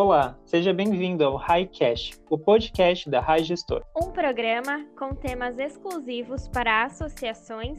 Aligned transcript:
Olá, 0.00 0.38
seja 0.46 0.72
bem-vindo 0.72 1.24
ao 1.24 1.36
HighCast, 1.36 2.22
o 2.30 2.38
podcast 2.38 3.10
da 3.10 3.18
High 3.18 3.42
Gestor. 3.42 3.84
Um 4.00 4.12
programa 4.12 4.86
com 4.96 5.12
temas 5.12 5.58
exclusivos 5.58 6.46
para 6.46 6.84
associações, 6.84 7.78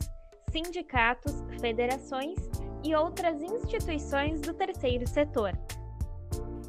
sindicatos, 0.51 1.41
federações 1.61 2.37
e 2.83 2.93
outras 2.93 3.41
instituições 3.41 4.41
do 4.41 4.53
terceiro 4.53 5.07
setor. 5.07 5.53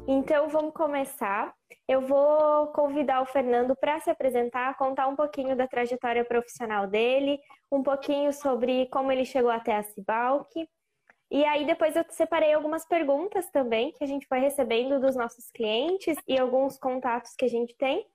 Então 0.07 0.47
vamos 0.47 0.73
começar. 0.73 1.53
Eu 1.85 1.99
vou 1.99 2.67
convidar 2.67 3.21
o 3.21 3.25
Fernando 3.25 3.75
para 3.75 3.99
se 3.99 4.09
apresentar, 4.09 4.77
contar 4.77 5.09
um 5.09 5.17
pouquinho 5.17 5.53
da 5.53 5.67
trajetória 5.67 6.23
profissional 6.23 6.87
dele, 6.87 7.37
um 7.69 7.83
pouquinho 7.83 8.31
sobre 8.31 8.85
como 8.85 9.11
ele 9.11 9.25
chegou 9.25 9.51
até 9.51 9.75
a 9.75 9.83
Cibalc 9.83 10.47
e 11.31 11.45
aí 11.45 11.65
depois 11.65 11.95
eu 11.95 12.03
separei 12.09 12.53
algumas 12.53 12.85
perguntas 12.85 13.49
também 13.49 13.93
que 13.93 14.03
a 14.03 14.07
gente 14.07 14.27
foi 14.27 14.39
recebendo 14.39 14.99
dos 14.99 15.15
nossos 15.15 15.49
clientes 15.49 16.17
e 16.27 16.37
alguns 16.37 16.77
contatos 16.77 17.33
que 17.37 17.45
a 17.45 17.47
gente 17.47 17.73
tem 17.75 18.05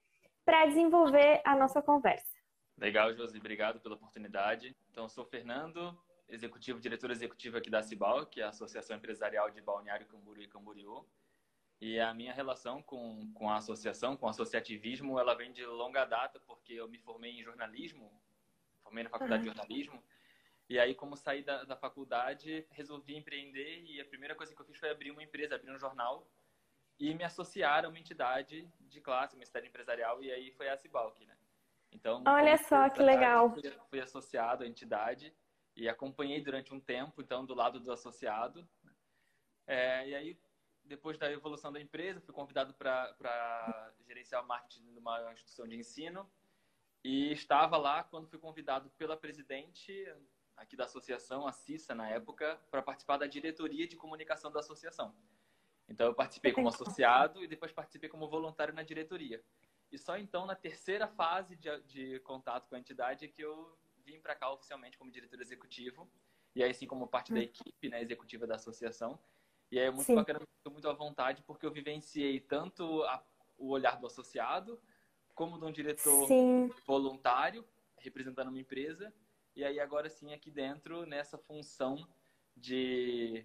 para 0.45 0.67
desenvolver 0.67 1.41
a 1.43 1.55
nossa 1.55 1.81
conversa. 1.81 2.37
Legal, 2.77 3.11
Josi, 3.15 3.39
obrigado 3.39 3.79
pela 3.79 3.95
oportunidade. 3.95 4.77
Então, 4.91 5.09
sou 5.09 5.25
Fernando, 5.25 5.99
executivo, 6.29 6.79
diretor 6.79 7.09
executivo 7.09 7.57
aqui 7.57 7.71
da 7.71 7.81
Cibal, 7.81 8.27
que 8.27 8.39
é 8.39 8.43
a 8.43 8.49
Associação 8.49 8.95
Empresarial 8.95 9.49
de 9.49 9.61
Balneário 9.61 10.05
Camboriú 10.05 10.43
e 10.43 10.47
Camboriú. 10.47 11.03
E 11.81 11.99
a 11.99 12.13
minha 12.13 12.33
relação 12.33 12.83
com, 12.83 13.31
com 13.33 13.49
a 13.49 13.57
associação, 13.57 14.15
com 14.15 14.27
o 14.27 14.29
associativismo, 14.29 15.19
ela 15.19 15.33
vem 15.33 15.51
de 15.51 15.65
longa 15.65 16.05
data, 16.05 16.39
porque 16.39 16.73
eu 16.73 16.87
me 16.87 16.99
formei 16.99 17.31
em 17.31 17.43
jornalismo, 17.43 18.11
formei 18.83 19.03
na 19.03 19.09
faculdade 19.09 19.47
uhum. 19.47 19.53
de 19.53 19.57
jornalismo, 19.57 20.03
e 20.69 20.77
aí, 20.77 20.93
como 20.93 21.15
saí 21.15 21.43
da, 21.43 21.63
da 21.63 21.77
faculdade, 21.77 22.65
resolvi 22.71 23.15
empreender 23.15 23.83
e 23.85 24.01
a 24.01 24.05
primeira 24.05 24.35
coisa 24.35 24.53
que 24.53 24.61
eu 24.61 24.65
fiz 24.65 24.77
foi 24.77 24.89
abrir 24.89 25.11
uma 25.11 25.23
empresa, 25.23 25.55
abrir 25.55 25.71
um 25.71 25.79
jornal 25.79 26.27
e 26.99 27.13
me 27.13 27.23
associar 27.23 27.85
a 27.85 27.89
uma 27.89 27.99
entidade 27.99 28.67
de 28.79 28.99
classe, 28.99 29.35
uma 29.35 29.43
entidade 29.43 29.67
empresarial, 29.67 30.21
e 30.21 30.31
aí 30.31 30.51
foi 30.51 30.67
a 30.67 30.75
Cibalc, 30.75 31.25
né? 31.25 31.37
Então, 31.91 32.21
olha 32.27 32.57
só 32.57 32.89
que 32.89 33.01
legal. 33.01 33.49
Fui, 33.51 33.61
fui, 33.89 34.01
associado 34.01 34.63
à 34.63 34.67
entidade 34.67 35.33
e 35.75 35.87
acompanhei 35.87 36.41
durante 36.41 36.73
um 36.73 36.79
tempo, 36.79 37.21
então, 37.21 37.45
do 37.45 37.53
lado 37.53 37.79
do 37.79 37.91
associado. 37.91 38.67
Né? 38.83 38.93
É, 39.67 40.09
e 40.09 40.15
aí, 40.15 40.39
depois 40.83 41.17
da 41.17 41.31
evolução 41.31 41.71
da 41.71 41.79
empresa, 41.79 42.19
fui 42.19 42.33
convidado 42.33 42.73
para 42.73 43.93
gerenciar 44.05 44.43
o 44.43 44.47
marketing 44.47 44.83
numa 44.91 45.31
instituição 45.31 45.65
de 45.65 45.77
ensino 45.77 46.29
e 47.03 47.31
estava 47.31 47.77
lá 47.77 48.03
quando 48.03 48.27
fui 48.27 48.39
convidado 48.39 48.89
pela 48.97 49.15
presidente 49.15 49.93
aqui 50.57 50.75
da 50.75 50.85
associação, 50.85 51.47
a 51.47 51.51
CISA, 51.51 51.93
na 51.93 52.09
época, 52.09 52.59
para 52.69 52.81
participar 52.81 53.17
da 53.17 53.27
diretoria 53.27 53.87
de 53.87 53.95
comunicação 53.95 54.51
da 54.51 54.59
associação. 54.59 55.15
Então, 55.87 56.07
eu 56.07 56.13
participei 56.13 56.51
como 56.51 56.67
associado 56.67 57.41
e 57.43 57.47
depois 57.47 57.71
participei 57.71 58.09
como 58.09 58.27
voluntário 58.27 58.73
na 58.73 58.83
diretoria. 58.83 59.41
E 59.91 59.97
só 59.97 60.17
então, 60.17 60.45
na 60.45 60.55
terceira 60.55 61.07
fase 61.07 61.55
de, 61.55 61.69
de 61.83 62.19
contato 62.21 62.67
com 62.67 62.75
a 62.75 62.79
entidade, 62.79 63.23
é 63.23 63.27
que 63.27 63.41
eu 63.41 63.77
vim 64.03 64.19
para 64.19 64.35
cá 64.35 64.51
oficialmente 64.51 64.97
como 64.97 65.11
diretor 65.11 65.39
executivo. 65.39 66.09
E 66.53 66.63
aí, 66.63 66.73
sim, 66.73 66.87
como 66.87 67.07
parte 67.07 67.31
da 67.31 67.39
hum. 67.39 67.43
equipe 67.43 67.89
né, 67.89 68.01
executiva 68.01 68.45
da 68.45 68.55
associação. 68.55 69.17
E 69.71 69.79
aí 69.79 69.85
é 69.85 69.91
muito 69.91 70.07
sim. 70.07 70.15
bacana, 70.15 70.41
estou 70.57 70.73
muito 70.73 70.89
à 70.89 70.93
vontade, 70.93 71.43
porque 71.43 71.65
eu 71.65 71.71
vivenciei 71.71 72.39
tanto 72.39 73.03
a, 73.03 73.23
o 73.57 73.69
olhar 73.69 73.99
do 73.99 74.07
associado, 74.07 74.81
como 75.35 75.59
de 75.59 75.65
um 75.65 75.71
diretor 75.71 76.27
sim. 76.27 76.71
voluntário, 76.85 77.65
representando 77.99 78.47
uma 78.47 78.59
empresa, 78.59 79.13
e 79.57 79.65
aí 79.65 79.79
agora 79.79 80.07
sim 80.07 80.33
aqui 80.33 80.51
dentro 80.51 81.03
nessa 81.07 81.35
função 81.35 81.97
de 82.55 83.43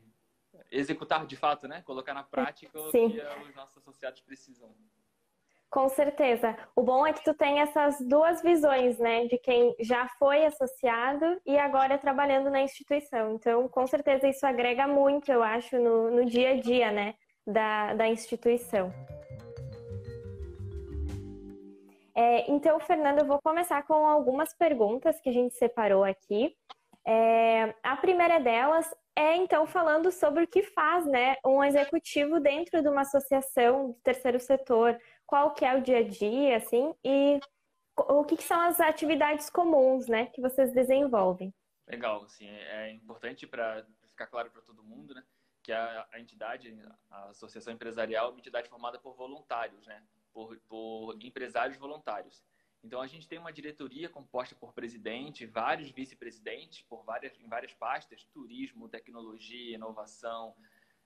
executar 0.70 1.26
de 1.26 1.36
fato, 1.36 1.66
né? 1.66 1.80
Colocar 1.86 2.12
na 2.12 2.22
prática 2.22 2.78
sim. 2.90 3.06
o 3.06 3.10
que 3.10 3.48
os 3.48 3.54
nossos 3.54 3.78
associados 3.78 4.20
precisam. 4.20 4.70
Com 5.70 5.88
certeza. 5.88 6.54
O 6.76 6.82
bom 6.82 7.06
é 7.06 7.14
que 7.14 7.24
tu 7.24 7.32
tem 7.32 7.60
essas 7.60 7.98
duas 8.06 8.42
visões, 8.42 8.98
né? 8.98 9.26
De 9.26 9.38
quem 9.38 9.74
já 9.80 10.06
foi 10.18 10.44
associado 10.44 11.40
e 11.46 11.58
agora 11.58 11.96
trabalhando 11.96 12.50
na 12.50 12.60
instituição. 12.60 13.34
Então, 13.34 13.66
com 13.68 13.86
certeza 13.86 14.28
isso 14.28 14.44
agrega 14.44 14.86
muito, 14.86 15.32
eu 15.32 15.42
acho, 15.42 15.78
no, 15.78 16.10
no 16.10 16.26
dia 16.26 16.50
a 16.50 16.60
dia, 16.60 16.90
né? 16.90 17.14
Da, 17.46 17.94
da 17.94 18.06
instituição. 18.06 18.92
É, 22.14 22.50
então, 22.50 22.78
Fernando, 22.80 23.20
eu 23.20 23.26
vou 23.26 23.40
começar 23.40 23.82
com 23.84 24.06
algumas 24.06 24.54
perguntas 24.54 25.20
que 25.20 25.28
a 25.28 25.32
gente 25.32 25.54
separou 25.54 26.04
aqui. 26.04 26.54
É, 27.06 27.74
a 27.82 27.96
primeira 27.96 28.38
delas 28.38 28.88
é, 29.14 29.36
então, 29.36 29.66
falando 29.66 30.10
sobre 30.10 30.44
o 30.44 30.48
que 30.48 30.62
faz 30.62 31.04
né, 31.06 31.36
um 31.44 31.62
executivo 31.62 32.40
dentro 32.40 32.80
de 32.80 32.88
uma 32.88 33.02
associação 33.02 33.88
do 33.88 33.94
terceiro 34.00 34.40
setor, 34.40 34.98
qual 35.26 35.52
que 35.52 35.64
é 35.64 35.76
o 35.76 35.82
dia 35.82 35.98
a 35.98 36.02
dia, 36.02 36.56
assim, 36.56 36.94
e 37.04 37.38
o 37.96 38.24
que, 38.24 38.36
que 38.36 38.42
são 38.42 38.58
as 38.60 38.80
atividades 38.80 39.50
comuns 39.50 40.06
né, 40.06 40.26
que 40.26 40.40
vocês 40.40 40.72
desenvolvem. 40.72 41.52
Legal, 41.86 42.22
assim, 42.24 42.48
é 42.48 42.90
importante 42.92 43.46
para 43.46 43.84
ficar 44.06 44.28
claro 44.28 44.50
para 44.50 44.62
todo 44.62 44.82
mundo, 44.82 45.14
né, 45.14 45.22
que 45.62 45.72
a, 45.72 46.06
a 46.10 46.18
entidade, 46.18 46.74
a 47.10 47.28
associação 47.28 47.72
empresarial 47.74 48.28
é 48.28 48.30
uma 48.30 48.38
entidade 48.38 48.68
formada 48.68 48.98
por 48.98 49.14
voluntários, 49.14 49.86
né, 49.86 50.02
por, 50.32 50.58
por 50.68 51.16
empresários 51.22 51.76
voluntários. 51.76 52.44
Então 52.82 53.00
a 53.00 53.06
gente 53.06 53.28
tem 53.28 53.38
uma 53.38 53.52
diretoria 53.52 54.08
composta 54.08 54.56
por 54.56 54.72
presidente, 54.72 55.46
vários 55.46 55.90
vice-presidentes, 55.90 56.82
por 56.82 57.04
várias 57.04 57.38
em 57.38 57.48
várias 57.48 57.72
pastas: 57.74 58.24
turismo, 58.24 58.88
tecnologia, 58.88 59.74
inovação, 59.74 60.56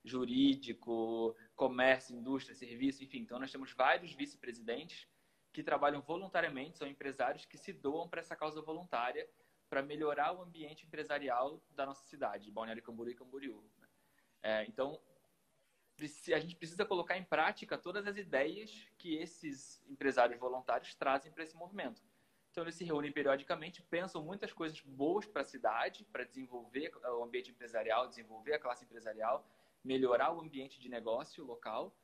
jurídico, 0.02 1.36
comércio, 1.54 2.16
indústria, 2.16 2.54
serviço, 2.54 3.04
enfim. 3.04 3.18
Então 3.18 3.38
nós 3.38 3.52
temos 3.52 3.72
vários 3.72 4.14
vice-presidentes 4.14 5.06
que 5.52 5.62
trabalham 5.62 6.00
voluntariamente, 6.00 6.78
são 6.78 6.86
empresários 6.86 7.44
que 7.44 7.58
se 7.58 7.72
doam 7.72 8.08
para 8.08 8.20
essa 8.20 8.36
causa 8.36 8.60
voluntária 8.62 9.28
para 9.68 9.82
melhorar 9.82 10.32
o 10.32 10.42
ambiente 10.42 10.86
empresarial 10.86 11.62
da 11.70 11.84
nossa 11.84 12.04
cidade, 12.06 12.50
Balneário 12.50 12.82
Camboriú 12.82 13.12
e 13.12 13.16
Camboriú. 13.16 13.70
Né? 13.78 13.88
É, 14.42 14.64
então 14.66 15.00
a 16.34 16.38
gente 16.38 16.56
precisa 16.56 16.84
colocar 16.84 17.16
em 17.16 17.24
prática 17.24 17.78
todas 17.78 18.06
as 18.06 18.16
ideias 18.16 18.86
que 18.98 19.16
esses 19.16 19.82
empresários 19.88 20.38
voluntários 20.38 20.94
trazem 20.94 21.32
para 21.32 21.42
esse 21.42 21.56
movimento. 21.56 22.02
Então, 22.50 22.64
eles 22.64 22.74
se 22.74 22.84
reúnem 22.84 23.12
periodicamente, 23.12 23.82
pensam 23.82 24.22
muitas 24.22 24.52
coisas 24.52 24.80
boas 24.80 25.26
para 25.26 25.42
a 25.42 25.44
cidade, 25.44 26.04
para 26.04 26.24
desenvolver 26.24 26.90
o 27.04 27.22
ambiente 27.22 27.50
empresarial, 27.50 28.08
desenvolver 28.08 28.54
a 28.54 28.58
classe 28.58 28.84
empresarial, 28.84 29.46
melhorar 29.84 30.32
o 30.32 30.40
ambiente 30.40 30.80
de 30.80 30.88
negócio 30.88 31.44
local. 31.44 31.94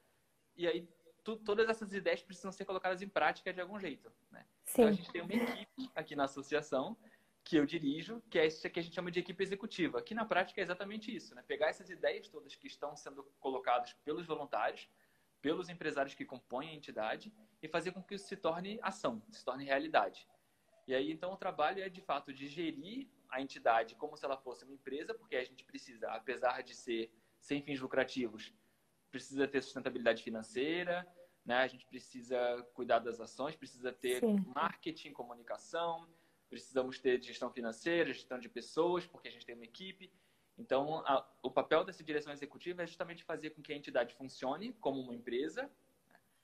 E 0.54 0.66
aí, 0.66 0.88
tu, 1.24 1.36
todas 1.36 1.68
essas 1.68 1.92
ideias 1.94 2.22
precisam 2.22 2.52
ser 2.52 2.64
colocadas 2.64 3.00
em 3.00 3.08
prática 3.08 3.52
de 3.52 3.60
algum 3.60 3.78
jeito. 3.78 4.12
Né? 4.30 4.44
Então, 4.70 4.86
a 4.86 4.92
gente 4.92 5.10
tem 5.10 5.22
uma 5.22 5.32
equipe 5.32 5.90
aqui 5.94 6.14
na 6.14 6.24
associação 6.24 6.96
que 7.44 7.56
eu 7.56 7.66
dirijo, 7.66 8.22
que 8.30 8.38
é 8.38 8.46
isso 8.46 8.68
que 8.70 8.78
a 8.78 8.82
gente 8.82 8.94
chama 8.94 9.10
de 9.10 9.20
equipe 9.20 9.42
executiva, 9.42 10.00
que 10.00 10.14
na 10.14 10.24
prática 10.24 10.60
é 10.60 10.64
exatamente 10.64 11.14
isso, 11.14 11.34
né? 11.34 11.42
Pegar 11.46 11.68
essas 11.68 11.90
ideias 11.90 12.28
todas 12.28 12.54
que 12.54 12.66
estão 12.66 12.96
sendo 12.96 13.24
colocadas 13.40 13.92
pelos 14.04 14.26
voluntários, 14.26 14.88
pelos 15.40 15.68
empresários 15.68 16.14
que 16.14 16.24
compõem 16.24 16.70
a 16.70 16.74
entidade 16.74 17.32
e 17.60 17.68
fazer 17.68 17.92
com 17.92 18.02
que 18.02 18.14
isso 18.14 18.26
se 18.26 18.36
torne 18.36 18.78
ação, 18.82 19.22
se 19.30 19.44
torne 19.44 19.64
realidade. 19.64 20.28
E 20.86 20.94
aí, 20.94 21.10
então, 21.10 21.32
o 21.32 21.36
trabalho 21.36 21.82
é, 21.82 21.88
de 21.88 22.00
fato, 22.00 22.32
de 22.32 22.48
gerir 22.48 23.08
a 23.28 23.40
entidade 23.40 23.94
como 23.96 24.16
se 24.16 24.24
ela 24.24 24.36
fosse 24.36 24.64
uma 24.64 24.74
empresa, 24.74 25.14
porque 25.14 25.36
a 25.36 25.44
gente 25.44 25.64
precisa, 25.64 26.10
apesar 26.10 26.62
de 26.62 26.74
ser 26.74 27.10
sem 27.40 27.62
fins 27.62 27.80
lucrativos, 27.80 28.52
precisa 29.10 29.48
ter 29.48 29.62
sustentabilidade 29.62 30.22
financeira, 30.22 31.06
né? 31.44 31.56
A 31.56 31.66
gente 31.66 31.86
precisa 31.86 32.38
cuidar 32.72 33.00
das 33.00 33.20
ações, 33.20 33.56
precisa 33.56 33.92
ter 33.92 34.20
Sim. 34.20 34.44
marketing, 34.54 35.12
comunicação, 35.12 36.08
precisamos 36.52 36.98
ter 36.98 37.18
gestão 37.22 37.50
financeira, 37.50 38.12
gestão 38.12 38.38
de 38.38 38.46
pessoas, 38.46 39.06
porque 39.06 39.26
a 39.26 39.30
gente 39.30 39.46
tem 39.46 39.54
uma 39.54 39.64
equipe. 39.64 40.12
Então, 40.58 40.98
a, 41.06 41.26
o 41.42 41.50
papel 41.50 41.82
dessa 41.82 42.04
direção 42.04 42.30
executiva 42.30 42.82
é 42.82 42.86
justamente 42.86 43.24
fazer 43.24 43.50
com 43.50 43.62
que 43.62 43.72
a 43.72 43.76
entidade 43.76 44.14
funcione 44.14 44.74
como 44.74 45.00
uma 45.00 45.14
empresa, 45.14 45.70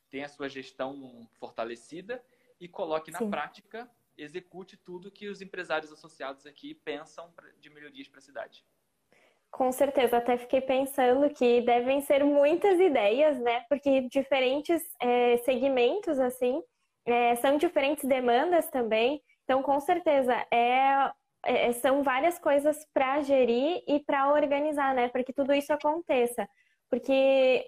tenha 0.09 0.25
a 0.25 0.29
sua 0.31 0.49
gestão 0.49 1.29
fortalecida 1.35 2.25
e 2.59 2.67
coloque 2.67 3.11
na 3.11 3.19
Sim. 3.19 3.29
prática, 3.29 3.91
execute 4.17 4.79
tudo 4.79 5.11
que 5.11 5.29
os 5.29 5.43
empresários 5.43 5.93
associados 5.93 6.47
aqui 6.47 6.73
pensam 6.73 7.31
de 7.61 7.69
melhorias 7.69 8.09
para 8.09 8.21
a 8.21 8.23
cidade. 8.23 8.65
Com 9.51 9.71
certeza, 9.71 10.17
até 10.17 10.39
fiquei 10.39 10.63
pensando 10.63 11.29
que 11.35 11.61
devem 11.61 12.01
ser 12.01 12.25
muitas 12.25 12.81
ideias, 12.81 13.39
né? 13.41 13.61
Porque 13.69 14.09
diferentes 14.09 14.83
é, 15.03 15.37
segmentos, 15.39 16.19
assim, 16.19 16.63
é, 17.05 17.37
são 17.37 17.59
diferentes 17.59 18.07
demandas 18.07 18.71
também. 18.71 19.23
Então, 19.49 19.63
com 19.63 19.81
certeza, 19.81 20.35
é, 20.51 21.11
é 21.43 21.73
são 21.73 22.03
várias 22.03 22.39
coisas 22.39 22.87
para 22.93 23.23
gerir 23.23 23.83
e 23.89 23.99
para 23.99 24.31
organizar, 24.31 24.95
né? 24.95 25.09
Para 25.09 25.25
que 25.25 25.33
tudo 25.33 25.55
isso 25.55 25.73
aconteça. 25.73 26.47
Porque 26.91 27.65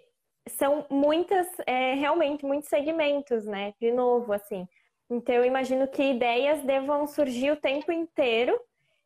são 0.46 0.84
muitas, 0.90 1.48
é, 1.66 1.94
realmente, 1.94 2.44
muitos 2.44 2.68
segmentos, 2.68 3.46
né? 3.46 3.72
De 3.80 3.90
novo, 3.90 4.30
assim. 4.34 4.68
Então, 5.08 5.34
eu 5.34 5.42
imagino 5.42 5.88
que 5.88 6.02
ideias 6.02 6.62
devam 6.64 7.06
surgir 7.06 7.50
o 7.50 7.56
tempo 7.56 7.90
inteiro 7.90 8.60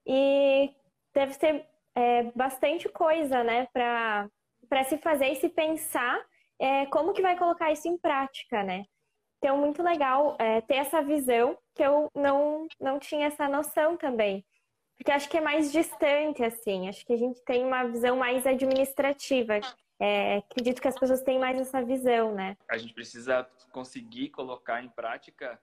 e 0.05 0.75
deve 1.15 1.33
ser 1.35 1.65
é, 1.95 2.25
bastante 2.35 2.89
coisa, 2.89 3.45
né? 3.45 3.69
Para 3.73 4.85
se 4.85 4.99
fazer 4.99 5.29
e 5.29 5.37
se 5.37 5.49
pensar 5.49 6.21
é, 6.59 6.87
como 6.87 7.13
que 7.13 7.23
vai 7.23 7.39
colocar 7.39 7.71
isso 7.71 7.87
em 7.87 7.97
prática, 7.97 8.65
né? 8.65 8.85
Então, 9.39 9.59
muito 9.59 9.81
legal 9.81 10.37
é, 10.41 10.61
ter 10.63 10.75
essa 10.75 11.01
visão 11.01 11.57
que 11.75 11.83
eu 11.83 12.11
não, 12.15 12.67
não 12.81 12.99
tinha 12.99 13.27
essa 13.27 13.49
noção 13.49 13.97
também. 13.97 14.45
Porque 14.97 15.11
acho 15.11 15.29
que 15.29 15.37
é 15.37 15.41
mais 15.41 15.73
distante, 15.73 16.43
assim. 16.43 16.89
Acho 16.89 17.05
que 17.05 17.13
a 17.13 17.17
gente 17.17 17.43
tem 17.43 17.65
uma 17.65 17.85
visão 17.85 18.17
mais 18.17 18.47
administrativa. 18.47 19.61
É, 19.99 20.37
acredito 20.37 20.81
que 20.81 20.89
as 20.89 20.99
pessoas 20.99 21.23
têm 21.23 21.39
mais 21.39 21.59
essa 21.59 21.83
visão, 21.83 22.35
né? 22.35 22.57
A 22.69 22.79
gente 22.79 22.95
precisa 22.95 23.45
conseguir 23.73 24.31
colocar 24.31 24.83
em 24.83 24.89
prática 24.89 25.61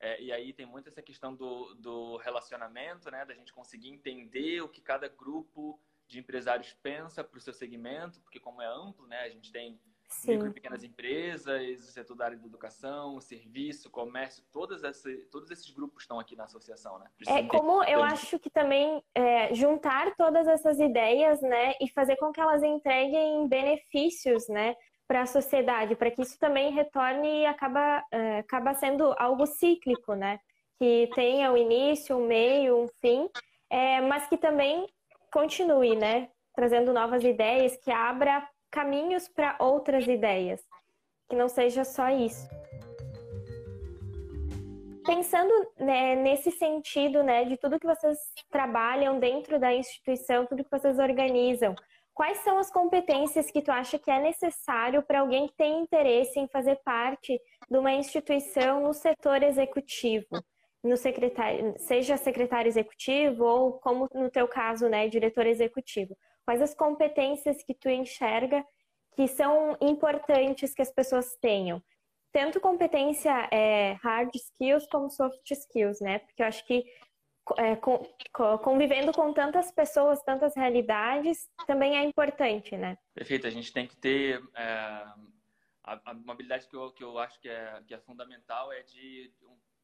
é, 0.00 0.20
e 0.20 0.32
aí 0.32 0.52
tem 0.52 0.64
muito 0.64 0.88
essa 0.88 1.02
questão 1.02 1.34
do, 1.34 1.74
do 1.74 2.16
relacionamento, 2.16 3.10
né? 3.10 3.24
Da 3.26 3.34
gente 3.34 3.52
conseguir 3.52 3.90
entender 3.90 4.62
o 4.62 4.68
que 4.68 4.80
cada 4.80 5.08
grupo 5.08 5.78
de 6.08 6.18
empresários 6.18 6.72
pensa 6.82 7.22
para 7.22 7.36
o 7.36 7.40
seu 7.40 7.52
segmento, 7.52 8.20
porque 8.22 8.40
como 8.40 8.62
é 8.62 8.66
amplo, 8.66 9.06
né? 9.06 9.20
A 9.20 9.28
gente 9.28 9.52
tem 9.52 9.78
Sim. 10.10 10.32
micro 10.32 10.48
e 10.48 10.52
pequenas 10.52 10.82
empresas, 10.82 11.80
o 11.80 11.92
setor 11.92 12.16
da 12.16 12.24
área 12.26 12.36
da 12.36 12.44
educação, 12.44 13.20
serviço, 13.20 13.88
comércio, 13.90 14.42
todas 14.52 14.82
essa, 14.82 15.08
todos 15.30 15.50
esses 15.50 15.70
grupos 15.70 16.02
estão 16.02 16.18
aqui 16.18 16.34
na 16.34 16.44
associação, 16.44 16.98
né? 16.98 17.06
é 17.28 17.44
como 17.44 17.84
eu 17.84 18.02
acho 18.02 18.38
que 18.38 18.50
também 18.50 19.02
é, 19.14 19.54
juntar 19.54 20.14
todas 20.16 20.48
essas 20.48 20.80
ideias, 20.80 21.40
né, 21.40 21.74
e 21.80 21.88
fazer 21.88 22.16
com 22.16 22.32
que 22.32 22.40
elas 22.40 22.62
entreguem 22.62 23.46
benefícios, 23.48 24.48
né, 24.48 24.74
para 25.10 25.22
a 25.22 25.26
sociedade, 25.26 25.96
para 25.96 26.08
que 26.08 26.22
isso 26.22 26.38
também 26.38 26.70
retorne 26.70 27.40
e 27.40 27.46
acaba, 27.46 28.04
é, 28.12 28.38
acaba 28.38 28.74
sendo 28.74 29.12
algo 29.18 29.44
cíclico, 29.44 30.14
né? 30.14 30.38
Que 30.78 31.10
tenha 31.16 31.50
um 31.50 31.56
início, 31.56 32.16
um 32.16 32.28
meio, 32.28 32.84
um 32.84 32.86
fim, 33.00 33.28
é, 33.68 34.00
mas 34.02 34.28
que 34.28 34.36
também 34.36 34.86
continue, 35.32 35.96
né? 35.96 36.28
Trazendo 36.54 36.92
novas 36.92 37.24
ideias, 37.24 37.76
que 37.78 37.90
abra 37.90 38.48
caminhos 38.70 39.28
para 39.28 39.56
outras 39.58 40.06
ideias, 40.06 40.60
que 41.28 41.36
não 41.36 41.48
seja 41.48 41.84
só 41.84 42.08
isso. 42.10 42.48
Pensando 45.04 45.52
né, 45.78 46.14
nesse 46.14 46.50
sentido, 46.50 47.22
né, 47.22 47.44
de 47.44 47.56
tudo 47.56 47.80
que 47.80 47.86
vocês 47.86 48.18
trabalham 48.50 49.18
dentro 49.18 49.58
da 49.58 49.74
instituição, 49.74 50.46
tudo 50.46 50.62
que 50.62 50.70
vocês 50.70 50.98
organizam, 50.98 51.74
quais 52.14 52.38
são 52.38 52.58
as 52.58 52.70
competências 52.70 53.50
que 53.50 53.62
tu 53.62 53.72
acha 53.72 53.98
que 53.98 54.10
é 54.10 54.20
necessário 54.20 55.02
para 55.02 55.20
alguém 55.20 55.48
que 55.48 55.56
tem 55.56 55.80
interesse 55.80 56.38
em 56.38 56.48
fazer 56.48 56.78
parte 56.84 57.40
de 57.68 57.78
uma 57.78 57.92
instituição 57.92 58.82
no 58.82 58.92
setor 58.92 59.42
executivo? 59.42 60.28
no 60.82 60.96
secretário, 60.96 61.74
seja 61.78 62.16
secretário 62.16 62.68
executivo 62.68 63.44
ou 63.44 63.72
como 63.74 64.08
no 64.14 64.30
teu 64.30 64.48
caso, 64.48 64.88
né, 64.88 65.08
diretor 65.08 65.46
executivo. 65.46 66.16
Quais 66.50 66.62
as 66.62 66.74
competências 66.74 67.62
que 67.62 67.72
tu 67.72 67.88
enxerga 67.88 68.66
que 69.14 69.28
são 69.28 69.78
importantes 69.80 70.74
que 70.74 70.82
as 70.82 70.90
pessoas 70.90 71.36
tenham? 71.40 71.80
Tanto 72.32 72.60
competência 72.60 73.48
é, 73.52 73.92
hard 74.02 74.34
skills 74.34 74.84
como 74.88 75.08
soft 75.08 75.48
skills, 75.48 76.00
né? 76.00 76.18
Porque 76.18 76.42
eu 76.42 76.46
acho 76.46 76.66
que 76.66 76.84
é, 77.56 77.76
convivendo 78.64 79.12
com 79.12 79.32
tantas 79.32 79.70
pessoas, 79.70 80.20
tantas 80.24 80.56
realidades, 80.56 81.48
também 81.68 81.96
é 81.96 82.02
importante, 82.02 82.76
né? 82.76 82.98
Perfeito. 83.14 83.46
A 83.46 83.50
gente 83.50 83.72
tem 83.72 83.86
que 83.86 83.96
ter 83.96 84.42
é, 84.56 84.64
a, 85.84 86.12
uma 86.12 86.32
habilidade 86.32 86.66
que 86.66 86.74
eu, 86.74 86.90
que 86.90 87.04
eu 87.04 87.16
acho 87.20 87.38
que 87.40 87.48
é, 87.48 87.80
que 87.86 87.94
é 87.94 87.98
fundamental 88.00 88.72
é 88.72 88.82
de 88.82 89.32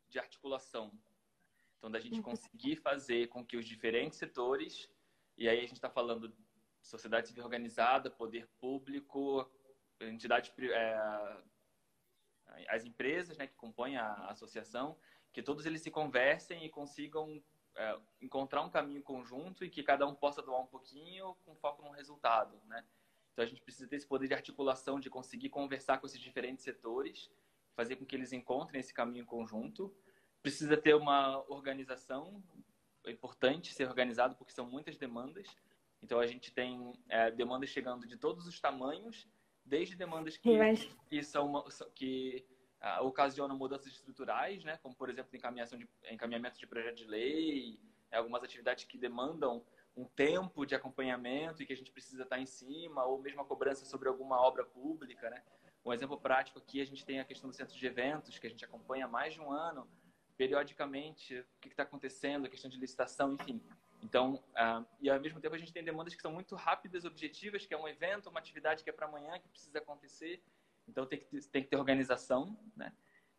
de 0.08 0.18
articulação. 0.18 0.90
Então, 1.78 1.92
da 1.92 2.00
gente 2.00 2.16
uhum. 2.16 2.22
conseguir 2.22 2.74
fazer 2.74 3.28
com 3.28 3.44
que 3.44 3.56
os 3.56 3.66
diferentes 3.66 4.18
setores, 4.18 4.88
e 5.36 5.48
aí 5.48 5.58
a 5.58 5.62
gente 5.62 5.74
está 5.74 5.90
falando 5.90 6.34
sociedade 6.86 7.28
civil 7.28 7.44
organizada, 7.44 8.10
poder 8.10 8.46
público, 8.58 9.50
entidades, 10.00 10.52
é, 10.58 11.36
as 12.68 12.84
empresas 12.84 13.36
né, 13.36 13.46
que 13.46 13.54
compõem 13.54 13.96
a 13.96 14.12
associação, 14.28 14.96
que 15.32 15.42
todos 15.42 15.66
eles 15.66 15.82
se 15.82 15.90
conversem 15.90 16.64
e 16.64 16.70
consigam 16.70 17.42
é, 17.74 17.98
encontrar 18.20 18.62
um 18.62 18.70
caminho 18.70 19.02
conjunto 19.02 19.64
e 19.64 19.70
que 19.70 19.82
cada 19.82 20.06
um 20.06 20.14
possa 20.14 20.42
doar 20.42 20.60
um 20.60 20.66
pouquinho 20.66 21.34
com 21.44 21.54
foco 21.56 21.82
no 21.82 21.90
resultado, 21.90 22.60
né? 22.66 22.84
Então 23.32 23.44
a 23.44 23.48
gente 23.48 23.60
precisa 23.60 23.86
ter 23.86 23.96
esse 23.96 24.06
poder 24.06 24.28
de 24.28 24.34
articulação, 24.34 24.98
de 24.98 25.10
conseguir 25.10 25.50
conversar 25.50 25.98
com 25.98 26.06
esses 26.06 26.18
diferentes 26.18 26.64
setores 26.64 27.30
fazer 27.76 27.96
com 27.96 28.06
que 28.06 28.16
eles 28.16 28.32
encontrem 28.32 28.80
esse 28.80 28.92
caminho 28.92 29.26
conjunto. 29.26 29.94
Precisa 30.42 30.76
ter 30.76 30.94
uma 30.94 31.44
organização, 31.50 32.42
é 33.04 33.10
importante 33.10 33.74
ser 33.74 33.86
organizado 33.86 34.34
porque 34.36 34.52
são 34.52 34.66
muitas 34.66 34.96
demandas. 34.96 35.46
Então 36.02 36.20
a 36.20 36.26
gente 36.26 36.52
tem 36.52 36.92
é, 37.08 37.30
demandas 37.30 37.70
chegando 37.70 38.06
de 38.06 38.16
todos 38.16 38.46
os 38.46 38.60
tamanhos, 38.60 39.28
desde 39.64 39.96
demandas 39.96 40.36
que, 40.36 40.50
que 41.08 41.22
são 41.22 41.64
que 41.94 42.46
uh, 42.80 43.04
ocasionam 43.04 43.56
mudanças 43.56 43.92
estruturais, 43.92 44.62
né, 44.64 44.78
como 44.82 44.94
por 44.94 45.10
exemplo 45.10 45.34
encaminhação 45.34 45.78
de, 45.78 45.88
encaminhamento 46.10 46.58
de 46.58 46.66
projeto 46.66 46.96
de 46.96 47.06
lei, 47.06 47.80
é, 48.10 48.18
algumas 48.18 48.42
atividades 48.42 48.84
que 48.84 48.96
demandam 48.96 49.64
um 49.96 50.04
tempo 50.04 50.66
de 50.66 50.74
acompanhamento 50.74 51.62
e 51.62 51.66
que 51.66 51.72
a 51.72 51.76
gente 51.76 51.90
precisa 51.90 52.22
estar 52.22 52.38
em 52.38 52.46
cima, 52.46 53.04
ou 53.04 53.18
mesmo 53.18 53.40
a 53.40 53.44
cobrança 53.44 53.84
sobre 53.86 54.08
alguma 54.08 54.38
obra 54.40 54.64
pública, 54.64 55.30
né? 55.30 55.42
Um 55.84 55.92
exemplo 55.92 56.20
prático 56.20 56.58
aqui, 56.58 56.80
a 56.82 56.84
gente 56.84 57.04
tem 57.04 57.18
a 57.18 57.24
questão 57.24 57.48
do 57.48 57.56
centro 57.56 57.74
de 57.74 57.86
eventos, 57.86 58.38
que 58.38 58.46
a 58.46 58.50
gente 58.50 58.64
acompanha 58.64 59.06
há 59.06 59.08
mais 59.08 59.32
de 59.32 59.40
um 59.40 59.50
ano, 59.50 59.88
periodicamente, 60.36 61.38
o 61.38 61.60
que 61.60 61.68
está 61.68 61.84
acontecendo, 61.84 62.44
a 62.44 62.48
questão 62.50 62.70
de 62.70 62.78
licitação, 62.78 63.34
enfim. 63.34 63.62
Então, 64.02 64.34
uh, 64.34 64.86
e 65.00 65.10
ao 65.10 65.20
mesmo 65.20 65.40
tempo 65.40 65.54
a 65.54 65.58
gente 65.58 65.72
tem 65.72 65.82
demandas 65.82 66.14
que 66.14 66.22
são 66.22 66.32
muito 66.32 66.54
rápidas, 66.54 67.04
objetivas, 67.04 67.66
que 67.66 67.74
é 67.74 67.78
um 67.78 67.88
evento, 67.88 68.28
uma 68.28 68.38
atividade 68.38 68.84
que 68.84 68.90
é 68.90 68.92
para 68.92 69.06
amanhã, 69.06 69.38
que 69.38 69.48
precisa 69.48 69.78
acontecer. 69.78 70.42
Então, 70.88 71.06
tem 71.06 71.18
que 71.18 71.26
ter, 71.26 71.44
tem 71.46 71.62
que 71.62 71.68
ter 71.68 71.76
organização, 71.76 72.56
né? 72.76 72.92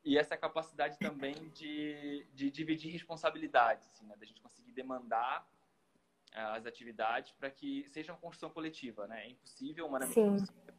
E 0.03 0.17
essa 0.17 0.37
capacidade 0.37 0.97
também 0.99 1.49
de, 1.49 2.25
de 2.33 2.49
dividir 2.49 2.91
responsabilidades, 2.91 3.87
assim, 3.87 4.05
né? 4.05 4.15
Da 4.17 4.25
gente 4.25 4.41
conseguir 4.41 4.71
demandar 4.71 5.47
uh, 6.33 6.55
as 6.55 6.65
atividades 6.65 7.31
para 7.33 7.49
que 7.49 7.85
seja 7.87 8.11
uma 8.11 8.19
construção 8.19 8.49
coletiva, 8.49 9.07
né? 9.07 9.25
É 9.25 9.29
impossível, 9.29 9.85
humanamente 9.85 10.15
Sim. 10.15 10.35
impossível 10.35 10.73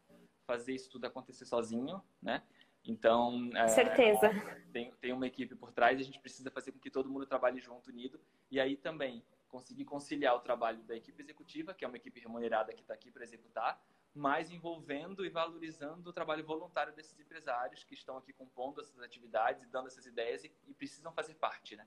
fazer 0.47 0.75
isso 0.75 0.91
tudo 0.91 1.05
acontecer 1.05 1.45
sozinho, 1.45 2.03
né? 2.23 2.43
Então, 2.83 3.51
é, 3.55 3.69
certeza. 3.69 4.31
Tem, 4.73 4.91
tem 4.93 5.13
uma 5.13 5.27
equipe 5.27 5.55
por 5.55 5.71
trás 5.71 5.99
e 5.99 6.03
a 6.03 6.05
gente 6.05 6.19
precisa 6.19 6.51
fazer 6.51 6.73
com 6.73 6.79
que 6.79 6.91
todo 6.91 7.11
mundo 7.11 7.27
trabalhe 7.27 7.61
junto, 7.61 7.91
unido. 7.91 8.19
E 8.51 8.59
aí 8.59 8.77
também 8.77 9.23
conseguir 9.49 9.85
conciliar 9.85 10.37
o 10.37 10.41
trabalho 10.41 10.83
da 10.85 10.97
equipe 10.97 11.23
executiva, 11.23 11.75
que 11.75 11.85
é 11.85 11.89
uma 11.89 11.97
equipe 11.97 12.21
remunerada 12.21 12.73
que 12.73 12.83
está 12.83 12.95
aqui 12.95 13.11
para 13.11 13.25
executar, 13.25 13.83
mas 14.15 14.51
envolvendo 14.51 15.25
e 15.25 15.29
valorizando 15.29 16.11
o 16.11 16.13
trabalho 16.13 16.45
voluntário 16.45 16.93
desses 16.93 17.19
empresários 17.19 17.85
que 17.85 17.95
estão 17.95 18.17
aqui 18.17 18.33
compondo 18.33 18.81
essas 18.81 19.01
atividades 19.01 19.63
e 19.63 19.67
dando 19.67 19.87
essas 19.87 20.07
ideias 20.07 20.45
e, 20.45 20.53
e 20.67 20.75
precisam 20.75 21.13
fazer 21.13 21.35
parte, 21.35 21.77
né? 21.77 21.87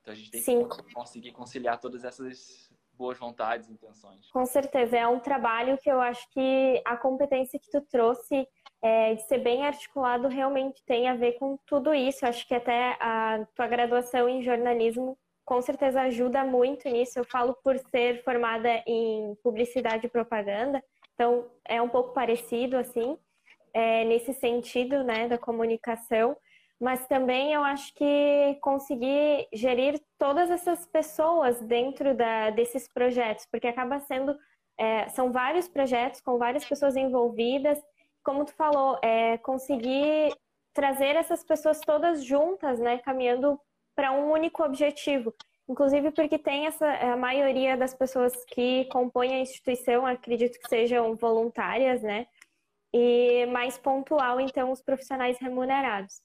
Então 0.00 0.12
a 0.12 0.16
gente 0.16 0.30
tem 0.30 0.40
Sim. 0.40 0.68
que 0.68 0.94
conseguir 0.94 1.32
conciliar 1.32 1.78
todas 1.80 2.04
essas 2.04 2.70
boas 2.94 3.16
vontades 3.18 3.68
e 3.68 3.72
intenções. 3.72 4.28
Com 4.30 4.44
certeza, 4.44 4.96
é 4.96 5.06
um 5.06 5.20
trabalho 5.20 5.78
que 5.78 5.88
eu 5.88 6.00
acho 6.00 6.28
que 6.30 6.82
a 6.84 6.96
competência 6.96 7.58
que 7.58 7.70
tu 7.70 7.80
trouxe 7.82 8.48
é, 8.82 9.14
de 9.14 9.22
ser 9.28 9.38
bem 9.38 9.64
articulado 9.64 10.28
realmente 10.28 10.82
tem 10.84 11.08
a 11.08 11.14
ver 11.14 11.32
com 11.32 11.56
tudo 11.66 11.94
isso. 11.94 12.24
Eu 12.24 12.30
acho 12.30 12.46
que 12.46 12.54
até 12.54 12.96
a 13.00 13.46
tua 13.54 13.68
graduação 13.68 14.28
em 14.28 14.42
jornalismo 14.42 15.16
com 15.48 15.62
certeza 15.62 16.02
ajuda 16.02 16.44
muito 16.44 16.88
nisso. 16.88 17.18
Eu 17.18 17.24
falo 17.24 17.56
por 17.64 17.78
ser 17.90 18.22
formada 18.22 18.82
em 18.86 19.34
publicidade 19.42 20.06
e 20.06 20.10
propaganda, 20.10 20.84
então 21.14 21.50
é 21.64 21.80
um 21.80 21.88
pouco 21.88 22.12
parecido 22.12 22.76
assim, 22.76 23.16
é, 23.72 24.04
nesse 24.04 24.34
sentido, 24.34 25.02
né, 25.02 25.26
da 25.26 25.38
comunicação 25.38 26.36
mas 26.80 27.08
também 27.08 27.52
eu 27.52 27.62
acho 27.64 27.92
que 27.94 28.56
conseguir 28.60 29.48
gerir 29.52 30.00
todas 30.16 30.48
essas 30.48 30.86
pessoas 30.86 31.60
dentro 31.60 32.14
da, 32.14 32.50
desses 32.50 32.86
projetos, 32.86 33.46
porque 33.50 33.66
acaba 33.66 33.98
sendo 34.00 34.36
é, 34.78 35.08
são 35.08 35.32
vários 35.32 35.66
projetos 35.68 36.20
com 36.20 36.38
várias 36.38 36.64
pessoas 36.64 36.94
envolvidas, 36.94 37.82
como 38.22 38.44
tu 38.44 38.54
falou, 38.54 38.96
é, 39.02 39.36
conseguir 39.38 40.32
trazer 40.72 41.16
essas 41.16 41.42
pessoas 41.42 41.80
todas 41.80 42.22
juntas, 42.22 42.78
né, 42.78 42.98
caminhando 42.98 43.60
para 43.98 44.12
um 44.12 44.30
único 44.30 44.62
objetivo. 44.62 45.34
Inclusive 45.68 46.12
porque 46.12 46.38
tem 46.38 46.66
essa 46.66 46.86
a 46.86 47.16
maioria 47.16 47.76
das 47.76 47.92
pessoas 47.92 48.32
que 48.44 48.84
compõem 48.92 49.34
a 49.34 49.40
instituição, 49.40 50.06
acredito 50.06 50.56
que 50.60 50.68
sejam 50.68 51.16
voluntárias, 51.16 52.00
né? 52.00 52.28
E 52.94 53.44
mais 53.46 53.76
pontual, 53.76 54.40
então, 54.40 54.70
os 54.70 54.80
profissionais 54.80 55.36
remunerados 55.38 56.22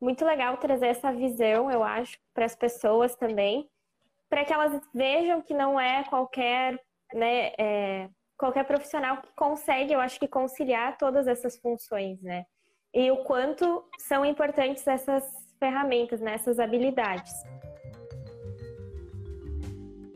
muito 0.00 0.24
legal 0.24 0.56
trazer 0.56 0.88
essa 0.88 1.12
visão, 1.12 1.70
eu 1.70 1.84
acho, 1.84 2.18
para 2.34 2.44
as 2.44 2.56
pessoas 2.56 3.14
também, 3.14 3.70
para 4.28 4.44
que 4.44 4.52
elas 4.52 4.82
vejam 4.92 5.40
que 5.40 5.54
não 5.54 5.78
é 5.78 6.02
qualquer, 6.02 6.76
né, 7.14 7.52
é, 7.56 8.10
qualquer 8.36 8.64
profissional 8.64 9.18
que 9.18 9.32
consegue, 9.36 9.92
eu 9.92 10.00
acho 10.00 10.18
que 10.18 10.26
conciliar 10.26 10.98
todas 10.98 11.28
essas 11.28 11.56
funções, 11.56 12.20
né? 12.20 12.44
E 12.92 13.12
o 13.12 13.18
quanto 13.18 13.88
são 14.00 14.26
importantes 14.26 14.84
essas 14.88 15.41
ferramentas, 15.62 16.20
né, 16.20 16.34
essas 16.34 16.58
habilidades. 16.58 17.32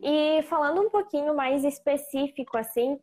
E 0.03 0.43
falando 0.43 0.81
um 0.83 0.91
pouquinho 0.91 1.37
mais 1.37 1.65
específico, 1.65 2.59
assim, 2.59 2.99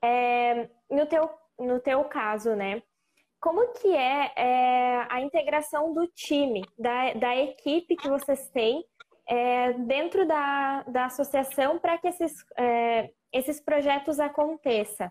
é, 0.00 0.68
no, 0.88 1.04
teu, 1.06 1.28
no 1.58 1.80
teu 1.80 2.04
caso, 2.04 2.54
né? 2.54 2.80
como 3.40 3.72
que 3.72 3.88
é, 3.88 4.32
é, 4.36 5.06
a 5.08 5.20
integração 5.20 5.92
do 5.94 6.06
time, 6.08 6.62
da, 6.78 7.14
da 7.14 7.36
equipe 7.36 7.96
que 7.96 8.08
vocês 8.08 8.48
têm 8.50 8.84
é, 9.26 9.72
dentro 9.72 10.26
da, 10.26 10.82
da 10.82 11.06
associação 11.06 11.78
para 11.78 11.96
que 11.96 12.08
esses, 12.08 12.32
é, 12.58 13.10
esses 13.32 13.60
projetos 13.60 14.20
aconteçam? 14.20 15.10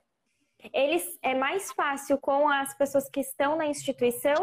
Eles 0.73 1.17
é 1.23 1.33
mais 1.33 1.71
fácil 1.71 2.19
com 2.19 2.47
as 2.47 2.77
pessoas 2.77 3.09
que 3.09 3.21
estão 3.21 3.55
na 3.55 3.65
instituição 3.65 4.35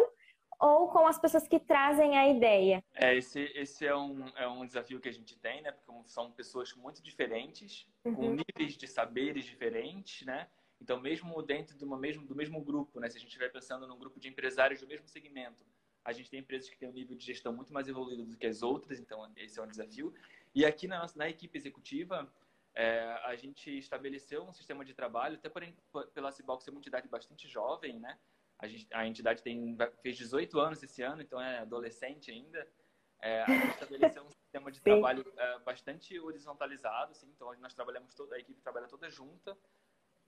ou 0.59 0.89
com 0.89 1.07
as 1.07 1.19
pessoas 1.19 1.47
que 1.47 1.59
trazem 1.59 2.17
a 2.17 2.29
ideia? 2.29 2.83
É, 2.95 3.15
esse, 3.15 3.41
esse 3.55 3.87
é, 3.87 3.95
um, 3.95 4.29
é 4.37 4.49
um 4.49 4.67
desafio 4.67 5.01
que 5.01 5.09
a 5.09 5.13
gente 5.13 5.37
tem, 5.39 5.63
né? 5.63 5.73
Porque 5.73 6.09
são 6.09 6.31
pessoas 6.31 6.75
muito 6.75 7.03
diferentes, 7.03 7.87
uhum. 8.05 8.15
com 8.15 8.23
níveis 8.31 8.77
de 8.77 8.87
saberes 8.87 9.45
diferentes, 9.45 10.27
né? 10.27 10.49
Então, 10.81 11.01
mesmo 11.01 11.41
dentro 11.43 11.77
de 11.77 11.85
uma 11.85 11.97
mesmo, 11.97 12.27
do 12.27 12.35
mesmo 12.35 12.61
grupo, 12.61 13.01
né? 13.01 13.09
Se 13.09 13.17
a 13.17 13.21
gente 13.21 13.29
estiver 13.29 13.51
pensando 13.51 13.87
num 13.87 13.99
grupo 13.99 14.21
de 14.21 14.29
empresários 14.29 14.81
do 14.81 14.87
mesmo 14.87 15.09
segmento, 15.09 15.65
a 16.05 16.13
gente 16.13 16.31
tem 16.31 16.41
empresas 16.41 16.69
que 16.69 16.79
têm 16.79 16.89
um 16.89 16.93
nível 16.93 17.17
de 17.17 17.25
gestão 17.25 17.53
muito 17.53 17.73
mais 17.73 17.89
evoluído 17.89 18.25
do 18.25 18.37
que 18.37 18.47
as 18.47 18.63
outras, 18.63 19.01
então 19.01 19.29
esse 19.37 19.59
é 19.59 19.63
um 19.63 19.67
desafio. 19.67 20.15
E 20.55 20.65
aqui 20.65 20.87
na, 20.87 21.01
nossa, 21.01 21.19
na 21.19 21.29
equipe 21.29 21.59
executiva, 21.59 22.31
é, 22.75 23.01
a 23.25 23.35
gente 23.35 23.77
estabeleceu 23.77 24.45
um 24.45 24.53
sistema 24.53 24.85
de 24.85 24.95
trabalho, 24.95 25.37
até 25.37 25.49
por, 25.49 25.63
pela 26.09 26.31
Cibal 26.31 26.61
ser 26.61 26.71
uma 26.71 26.79
entidade 26.79 27.09
bastante 27.09 27.49
jovem, 27.49 27.99
né? 27.99 28.19
A, 28.59 28.67
gente, 28.67 28.87
a 28.93 29.07
entidade 29.07 29.43
tem, 29.43 29.77
fez 30.03 30.17
18 30.17 30.59
anos 30.59 30.83
esse 30.83 31.03
ano, 31.03 31.23
então 31.23 31.41
é 31.41 31.59
adolescente 31.59 32.31
ainda. 32.31 32.67
É, 33.21 33.43
a 33.43 33.47
gente 33.47 33.71
estabeleceu 33.71 34.23
um 34.23 34.31
sistema 34.31 34.71
de 34.71 34.81
trabalho 34.81 35.25
é, 35.37 35.59
bastante 35.61 36.19
horizontalizado, 36.19 37.13
assim, 37.13 37.29
então 37.35 37.55
nós 37.61 37.75
trabalhamos 37.75 38.15
toda, 38.15 38.37
a 38.37 38.39
equipe 38.39 38.61
trabalha 38.61 38.87
toda 38.89 39.09
junta, 39.11 39.57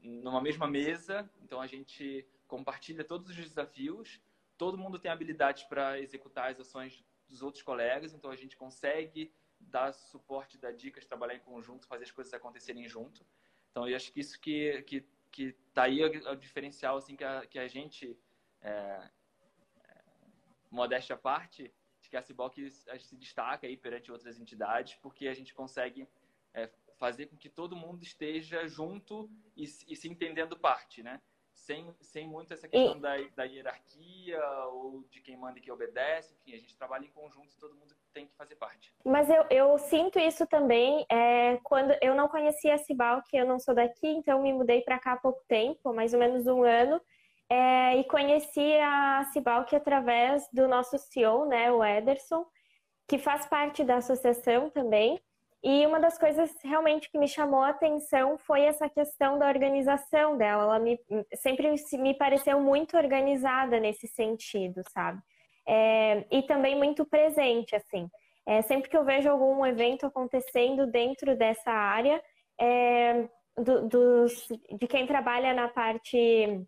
numa 0.01 0.41
mesma 0.41 0.67
mesa, 0.67 1.29
então 1.43 1.61
a 1.61 1.67
gente 1.67 2.27
compartilha 2.47 3.05
todos 3.05 3.29
os 3.29 3.37
desafios, 3.37 4.21
todo 4.57 4.79
mundo 4.79 4.99
tem 4.99 5.11
habilidade 5.11 5.67
para 5.69 6.01
executar 6.01 6.51
as 6.51 6.61
ações 6.61 7.05
dos 7.29 7.43
outros 7.43 7.63
colegas, 7.63 8.15
então 8.15 8.31
a 8.31 8.37
gente 8.37 8.57
consegue 8.57 9.33
dar 9.61 9.93
suporte, 9.93 10.57
dar 10.57 10.73
dicas, 10.73 11.05
trabalhar 11.05 11.35
em 11.35 11.41
conjunto, 11.41 11.87
fazer 11.87 12.05
as 12.05 12.11
coisas 12.11 12.33
acontecerem 12.33 12.89
junto. 12.89 13.25
Então 13.71 13.89
eu 13.89 13.97
acho 13.97 14.13
que 14.13 14.21
isso 14.21 14.41
que, 14.41 14.83
que 14.83 15.05
que 15.31 15.53
tá 15.75 15.85
aí 15.85 16.03
o, 16.03 16.31
o 16.33 16.37
diferencial 16.37 16.97
assim 16.97 17.17
que 17.17 17.25
a, 17.25 17.47
que 17.47 17.59
a 17.59 17.69
gente 17.69 18.19
é, 18.61 18.71
é, 18.71 20.05
modéstia 20.71 21.15
à 21.15 21.19
parte 21.19 21.73
de 22.01 22.09
que 22.09 22.17
a 22.17 22.23
Ciboc 22.23 22.57
se 23.01 23.17
destaca 23.17 23.67
aí 23.67 23.77
perante 23.77 24.11
outras 24.11 24.39
entidades 24.39 24.95
porque 24.97 25.29
a 25.29 25.35
gente 25.35 25.55
consegue 25.55 26.09
é, 26.55 26.71
fazer 26.97 27.27
com 27.27 27.37
que 27.37 27.49
todo 27.49 27.77
mundo 27.77 28.03
esteja 28.03 28.67
junto 28.67 29.31
e, 29.57 29.65
e 29.65 29.97
se 29.97 30.09
entendendo 30.09 30.59
parte, 30.59 31.03
né? 31.03 31.21
sem, 31.59 31.95
sem 32.01 32.27
muito 32.27 32.53
essa 32.53 32.69
questão 32.69 32.97
e... 32.97 33.01
da, 33.01 33.17
da 33.35 33.45
hierarquia 33.45 34.41
de 35.11 35.21
quem 35.21 35.37
manda 35.37 35.59
e 35.59 35.62
quem 35.62 35.73
obedece. 35.73 36.35
Enfim, 36.35 36.55
a 36.55 36.59
gente 36.59 36.77
trabalha 36.77 37.05
em 37.05 37.11
conjunto 37.11 37.53
e 37.53 37.59
todo 37.59 37.75
mundo 37.75 37.95
tem 38.12 38.27
que 38.27 38.37
fazer 38.37 38.57
parte. 38.57 38.93
Mas 39.05 39.29
eu, 39.29 39.45
eu 39.50 39.79
sinto 39.79 40.19
isso 40.19 40.47
também 40.47 41.07
é, 41.11 41.59
quando 41.62 41.95
eu 42.03 42.15
não 42.15 42.29
conhecia 42.29 42.75
a 42.75 42.79
Cibal, 42.79 43.23
que 43.29 43.37
eu 43.37 43.47
não 43.47 43.59
sou 43.59 43.75
daqui, 43.75 44.09
então 44.09 44.43
me 44.43 44.53
mudei 44.53 44.83
para 44.83 44.99
cá 44.99 45.12
há 45.12 45.17
pouco 45.17 45.43
tempo, 45.47 45.93
mais 45.93 46.12
ou 46.15 46.21
menos 46.21 46.47
um 46.47 46.62
ano. 46.62 47.00
É, 47.50 47.97
e 47.97 48.05
conheci 48.05 48.75
a 48.79 49.25
Cibalc 49.33 49.73
através 49.75 50.47
do 50.53 50.69
nosso 50.69 50.99
CEO, 50.99 51.47
né, 51.47 51.73
o 51.73 51.83
Ederson, 51.83 52.45
que 53.09 53.19
faz 53.19 53.47
parte 53.47 53.83
da 53.83 53.97
associação 53.97 54.69
também. 54.69 55.19
E 55.62 55.85
uma 55.87 55.99
das 55.99 56.17
coisas 56.17 56.55
realmente 56.62 57.11
que 57.11 57.19
me 57.19 57.27
chamou 57.27 57.62
a 57.62 57.71
atenção 57.71 58.38
foi 58.38 58.62
essa 58.62 58.88
questão 58.88 59.38
da 59.38 59.49
organização 59.49 60.37
dela. 60.37 60.62
Ela 60.62 60.79
me, 60.79 60.99
sempre 61.35 61.75
me 61.95 62.15
pareceu 62.15 62.61
muito 62.61 62.97
organizada 62.97 63.81
nesse 63.81 64.07
sentido, 64.07 64.83
sabe? 64.93 65.21
É, 65.67 66.25
e 66.31 66.43
também 66.43 66.77
muito 66.77 67.05
presente, 67.05 67.75
assim. 67.75 68.09
É, 68.47 68.62
sempre 68.62 68.88
que 68.88 68.97
eu 68.97 69.05
vejo 69.05 69.29
algum 69.29 69.67
evento 69.67 70.07
acontecendo 70.07 70.87
dentro 70.87 71.37
dessa 71.37 71.71
área, 71.71 72.23
é, 72.59 73.29
do, 73.57 73.88
dos, 73.88 74.49
de 74.79 74.87
quem 74.87 75.07
trabalha 75.07 75.53
na 75.53 75.69
parte 75.69 76.65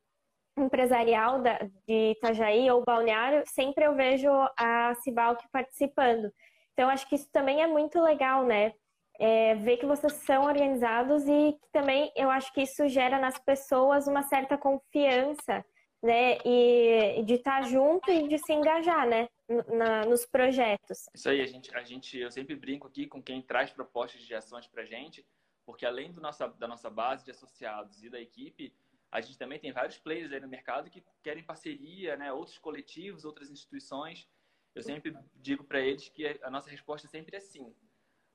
empresarial 0.59 1.41
da, 1.41 1.59
de 1.87 2.13
Itajaí 2.13 2.71
ou 2.71 2.85
balneário, 2.85 3.43
sempre 3.47 3.87
eu 3.87 3.95
vejo 3.95 4.29
a 4.59 4.95
Cibalc 5.03 5.43
participando. 5.53 6.31
Então, 6.73 6.89
acho 6.89 7.09
que 7.09 7.15
isso 7.15 7.29
também 7.31 7.63
é 7.63 7.67
muito 7.67 8.01
legal, 8.01 8.45
né? 8.45 8.75
É, 9.19 9.55
ver 9.57 9.77
que 9.77 9.85
vocês 9.85 10.15
são 10.15 10.45
organizados 10.45 11.27
e 11.29 11.55
também 11.73 12.11
eu 12.17 12.31
acho 12.31 12.53
que 12.55 12.63
isso 12.63 12.89
gera 12.89 13.19
nas 13.19 13.39
pessoas 13.39 14.07
uma 14.07 14.23
certa 14.23 14.57
confiança, 14.57 15.65
né? 16.03 16.39
E 16.45 17.23
de 17.27 17.35
estar 17.35 17.63
junto 17.63 18.11
e 18.11 18.27
de 18.29 18.39
se 18.39 18.53
engajar, 18.53 19.07
né? 19.07 19.29
Na, 19.69 20.07
nos 20.07 20.25
projetos. 20.25 21.07
Isso 21.15 21.29
aí, 21.29 21.41
a 21.41 21.47
gente, 21.47 21.77
a 21.77 21.83
gente, 21.83 22.19
eu 22.19 22.31
sempre 22.31 22.55
brinco 22.55 22.87
aqui 22.87 23.07
com 23.07 23.23
quem 23.23 23.43
traz 23.43 23.71
propostas 23.71 24.23
de 24.23 24.35
ações 24.35 24.67
para 24.69 24.85
gente, 24.85 25.27
porque 25.67 25.85
além 25.85 26.13
do 26.13 26.21
nossa, 26.21 26.49
da 26.49 26.69
nossa 26.69 26.89
base 26.89 27.25
de 27.25 27.33
associados 27.33 28.03
e 28.03 28.09
da 28.09 28.21
equipe, 28.21 28.73
a 29.11 29.21
gente 29.21 29.37
também 29.37 29.59
tem 29.59 29.73
vários 29.73 29.99
players 29.99 30.33
aí 30.33 30.41
no 30.41 30.49
mercado 30.49 30.89
que 30.89 31.03
querem 31.23 31.43
parceria, 31.43 32.17
né? 32.17 32.33
Outros 32.33 32.59
coletivos, 32.59 33.25
outras 33.25 33.51
instituições. 33.51 34.29
Eu 34.75 34.83
sempre 34.83 35.17
digo 35.37 35.65
para 35.65 35.81
eles 35.81 36.09
que 36.09 36.39
a 36.43 36.51
nossa 36.51 36.71
resposta 36.71 37.09
sempre 37.09 37.37
é 37.37 37.41
sim. 37.41 37.75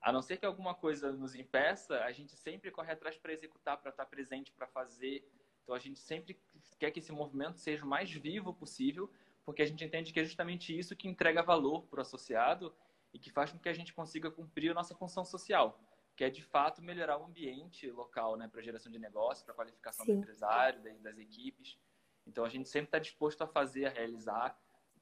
A 0.01 0.11
não 0.11 0.21
ser 0.21 0.37
que 0.37 0.45
alguma 0.45 0.75
coisa 0.75 1.11
nos 1.11 1.33
impeça, 1.33 2.03
a 2.03 2.11
gente 2.11 2.35
sempre 2.35 2.69
corre 2.69 2.91
atrás 2.91 3.17
para 3.17 3.33
executar, 3.33 3.77
para 3.77 3.89
estar 3.89 4.05
presente, 4.05 4.51
para 4.51 4.67
fazer. 4.67 5.27
Então 5.63 5.73
a 5.73 5.79
gente 5.79 5.99
sempre 5.99 6.39
quer 6.77 6.91
que 6.91 6.99
esse 6.99 7.11
movimento 7.11 7.57
seja 7.57 7.83
o 7.83 7.87
mais 7.87 8.11
vivo 8.11 8.53
possível, 8.53 9.11
porque 9.43 9.61
a 9.61 9.65
gente 9.65 9.83
entende 9.83 10.13
que 10.13 10.19
é 10.19 10.23
justamente 10.23 10.77
isso 10.77 10.95
que 10.95 11.07
entrega 11.07 11.41
valor 11.41 11.83
para 11.87 11.99
o 11.99 12.01
associado 12.01 12.75
e 13.13 13.17
que 13.17 13.31
faz 13.31 13.51
com 13.51 13.57
que 13.57 13.69
a 13.69 13.73
gente 13.73 13.93
consiga 13.93 14.29
cumprir 14.29 14.71
a 14.71 14.73
nossa 14.73 14.93
função 14.93 15.23
social, 15.23 15.79
que 16.15 16.23
é 16.23 16.29
de 16.29 16.43
fato 16.43 16.81
melhorar 16.81 17.17
o 17.17 17.25
ambiente 17.25 17.89
local, 17.89 18.35
né, 18.35 18.47
para 18.47 18.61
geração 18.61 18.91
de 18.91 18.99
negócio, 18.99 19.45
para 19.45 19.55
qualificação 19.55 20.05
Sim. 20.05 20.15
do 20.15 20.19
empresário, 20.19 20.83
das 21.01 21.17
equipes. 21.17 21.79
Então 22.27 22.43
a 22.43 22.49
gente 22.49 22.67
sempre 22.67 22.89
está 22.89 22.99
disposto 22.99 23.41
a 23.41 23.47
fazer, 23.47 23.85
a 23.85 23.89
realizar 23.89 24.59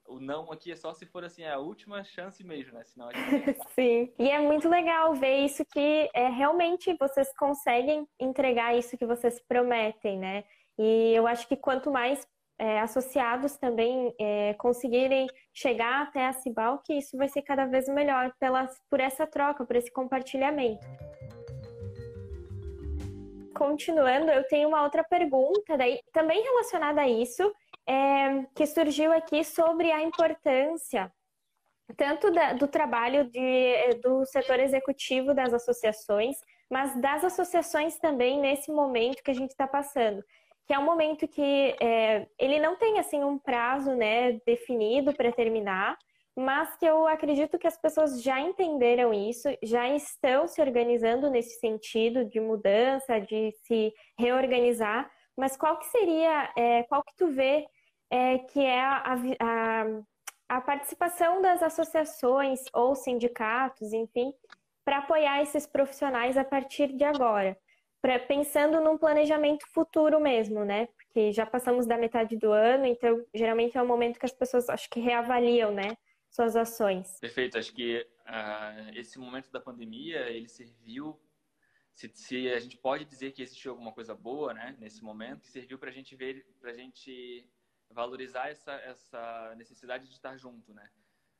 o 0.08 0.20
não 0.20 0.52
aqui 0.52 0.72
é 0.72 0.76
só 0.76 0.94
se 0.94 1.06
for 1.06 1.24
assim, 1.24 1.44
é 1.44 1.52
a 1.52 1.60
última 1.60 2.04
chance 2.04 2.44
mesmo, 2.44 2.74
né? 2.74 2.84
Senão. 2.84 3.10
Sim. 3.76 4.12
E 4.20 4.30
é 4.30 4.40
muito 4.40 4.68
legal 4.70 5.14
ver 5.14 5.46
isso 5.46 5.66
que 5.66 6.10
é, 6.14 6.28
realmente 6.28 6.96
vocês 7.00 7.34
conseguem 7.38 8.08
entregar 8.20 8.78
isso 8.78 8.98
que 8.98 9.06
vocês 9.06 9.40
prometem, 9.48 10.18
né? 10.20 10.44
E 10.78 11.14
eu 11.14 11.28
acho 11.28 11.48
que 11.48 11.56
quanto 11.56 11.92
mais 11.92 12.28
é, 12.58 12.80
associados 12.80 13.58
também 13.58 14.14
é, 14.20 14.54
conseguirem 14.56 15.28
chegar 15.54 16.04
até 16.04 16.28
a 16.28 16.34
Cibal, 16.34 16.80
que 16.80 16.94
isso 16.94 17.18
vai 17.18 17.28
ser 17.28 17.42
cada 17.42 17.66
vez 17.66 17.88
melhor 17.88 18.34
pela, 18.40 18.70
por 18.90 19.00
essa 19.00 19.26
troca, 19.26 19.66
por 19.66 19.76
esse 19.76 19.92
compartilhamento. 19.92 20.86
Continuando, 23.56 24.32
eu 24.32 24.44
tenho 24.48 24.68
uma 24.68 24.84
outra 24.84 25.04
pergunta, 25.04 25.78
daí, 25.78 26.00
também 26.12 26.42
relacionada 26.42 27.02
a 27.02 27.08
isso, 27.08 27.54
é, 27.88 28.44
que 28.56 28.66
surgiu 28.66 29.12
aqui 29.12 29.44
sobre 29.44 29.92
a 29.92 30.02
importância 30.02 31.12
tanto 31.98 32.32
da, 32.32 32.54
do 32.54 32.68
trabalho 32.68 33.26
de, 33.30 34.00
do 34.02 34.26
setor 34.26 34.60
executivo 34.60 35.34
das 35.34 35.54
associações, 35.54 36.38
mas 36.70 37.00
das 37.00 37.24
associações 37.24 37.98
também 38.00 38.40
nesse 38.40 38.72
momento 38.72 39.22
que 39.24 39.32
a 39.32 39.36
gente 39.36 39.52
está 39.52 39.68
passando, 39.68 40.24
que 40.66 40.74
é 40.74 40.80
um 40.80 40.86
momento 40.86 41.28
que 41.28 41.76
é, 41.82 42.28
ele 42.40 42.60
não 42.60 42.78
tem 42.78 43.00
assim 43.00 43.24
um 43.24 43.38
prazo 43.38 43.94
né, 43.96 44.40
definido 44.46 45.14
para 45.14 45.32
terminar, 45.32 45.98
mas 46.36 46.76
que 46.78 46.86
eu 46.86 47.06
acredito 47.06 47.60
que 47.60 47.68
as 47.68 47.80
pessoas 47.80 48.22
já 48.24 48.40
entenderam 48.40 49.14
isso, 49.14 49.48
já 49.62 49.88
estão 49.90 50.48
se 50.48 50.62
organizando 50.62 51.30
nesse 51.30 51.60
sentido 51.60 52.26
de 52.26 52.40
mudança, 52.40 53.20
de 53.20 53.52
se 53.64 53.94
reorganizar. 54.18 55.12
Mas 55.38 55.56
qual 55.56 55.78
que 55.78 55.86
seria, 55.86 56.52
é, 56.58 56.84
qual 56.84 57.04
que 57.04 57.16
tu 57.16 57.28
vê 57.28 57.68
é, 58.14 58.38
que 58.38 58.60
é 58.60 58.80
a, 58.80 59.16
a, 59.40 59.86
a 60.48 60.62
participação 60.62 61.42
das 61.42 61.64
associações 61.64 62.62
ou 62.72 62.94
sindicatos, 62.94 63.92
enfim, 63.92 64.32
para 64.86 65.00
apoiar 65.00 65.42
esses 65.42 65.66
profissionais 65.66 66.38
a 66.38 66.46
partir 66.46 66.96
de 66.96 67.04
agora? 67.04 67.58
Pra, 68.00 68.20
pensando 68.20 68.80
num 68.82 69.00
planejamento 69.00 69.66
futuro 69.74 70.20
mesmo, 70.20 70.64
né? 70.64 70.88
Porque 70.96 71.32
já 71.32 71.44
passamos 71.44 71.88
da 71.88 71.98
metade 71.98 72.38
do 72.38 72.52
ano, 72.52 72.86
então 72.86 73.26
geralmente 73.34 73.80
é 73.80 73.82
o 73.82 73.88
momento 73.88 74.20
que 74.20 74.28
as 74.28 74.32
pessoas 74.32 74.70
acho 74.70 74.88
que 74.92 75.00
reavaliam, 75.00 75.72
né? 75.72 75.98
Suas 76.30 76.56
ações. 76.56 77.20
Perfeito. 77.20 77.58
Acho 77.58 77.74
que 77.74 78.06
uh, 78.28 78.92
esse 78.96 79.18
momento 79.18 79.52
da 79.52 79.60
pandemia 79.60 80.30
ele 80.30 80.50
serviu 80.50 81.20
se, 81.96 82.12
se, 82.14 82.50
a 82.50 82.60
gente 82.60 82.78
pode 82.78 83.06
dizer 83.06 83.32
que 83.32 83.42
existiu 83.42 83.72
alguma 83.72 83.92
coisa 83.92 84.16
boa, 84.16 84.52
né, 84.52 84.76
nesse 84.80 85.04
momento, 85.04 85.46
serviu 85.46 85.78
para 85.78 85.92
a 85.92 85.94
gente 85.94 86.16
ver, 86.16 86.44
para 86.60 86.72
a 86.72 86.74
gente 86.74 87.48
valorizar 87.94 88.50
essa, 88.50 88.74
essa 88.74 89.54
necessidade 89.56 90.08
de 90.08 90.14
estar 90.14 90.36
junto, 90.38 90.74
né? 90.74 90.90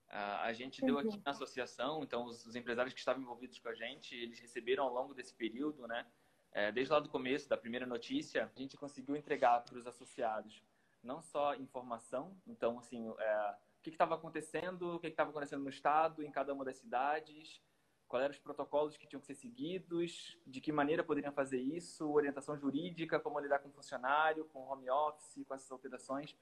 A 0.10 0.54
gente 0.54 0.86
deu 0.86 1.00
aqui 1.00 1.20
na 1.26 1.32
associação, 1.32 2.04
então 2.04 2.26
os, 2.26 2.46
os, 2.46 2.56
empresários 2.56 2.94
que 2.94 3.00
estavam 3.00 3.24
envolvidos 3.24 3.58
com 3.58 3.70
a 3.70 3.74
gente, 3.74 4.16
eles 4.16 4.40
receberam 4.40 4.84
ao 4.84 4.94
longo 4.94 5.12
desse 5.12 5.34
período, 5.34 5.88
né? 5.88 6.06
É, 6.52 6.72
desde 6.72 6.94
lá 6.94 7.00
do 7.00 7.10
começo, 7.10 7.50
da 7.50 7.58
primeira 7.58 7.88
notícia, 7.88 8.52
a 8.56 8.60
gente 8.60 8.78
conseguiu 8.78 9.16
entregar 9.16 9.64
para 9.64 9.76
os 9.76 9.88
associados 9.88 10.64
não 11.02 11.20
só 11.20 11.56
informação, 11.56 12.38
então, 12.46 12.78
assim, 12.78 13.12
é, 13.18 13.56
o 13.80 13.82
que 13.82 13.90
estava 13.90 14.14
acontecendo, 14.14 14.96
o 14.96 15.00
que 15.00 15.08
estava 15.08 15.32
acontecendo 15.32 15.64
no 15.64 15.70
estado, 15.70 16.24
em 16.24 16.32
cada 16.32 16.54
uma 16.54 16.64
das 16.64 16.78
cidades, 16.78 17.60
quais 18.14 18.26
eram 18.26 18.32
os 18.32 18.40
protocolos 18.40 18.96
que 18.96 19.08
tinham 19.08 19.20
que 19.20 19.26
ser 19.26 19.34
seguidos, 19.34 20.38
de 20.46 20.62
que 20.62 20.72
maneira 20.72 21.04
poderiam 21.04 21.34
fazer 21.34 21.60
isso, 21.60 22.08
orientação 22.12 22.56
jurídica, 22.56 23.20
como 23.20 23.40
lidar 23.40 23.58
com 23.58 23.72
funcionário, 23.72 24.46
com 24.54 24.60
home 24.60 24.88
office, 24.88 25.44
com 25.48 25.56
essas 25.56 25.72
alterações. 25.72 26.38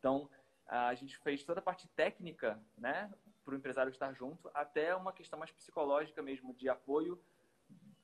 Então, 0.00 0.28
a 0.66 0.92
gente 0.94 1.16
fez 1.18 1.44
toda 1.44 1.60
a 1.60 1.62
parte 1.62 1.86
técnica, 1.90 2.60
né, 2.76 3.08
para 3.44 3.54
o 3.54 3.56
empresário 3.56 3.90
estar 3.90 4.12
junto, 4.14 4.50
até 4.52 4.96
uma 4.96 5.12
questão 5.12 5.38
mais 5.38 5.52
psicológica 5.52 6.20
mesmo, 6.20 6.52
de 6.54 6.68
apoio, 6.68 7.22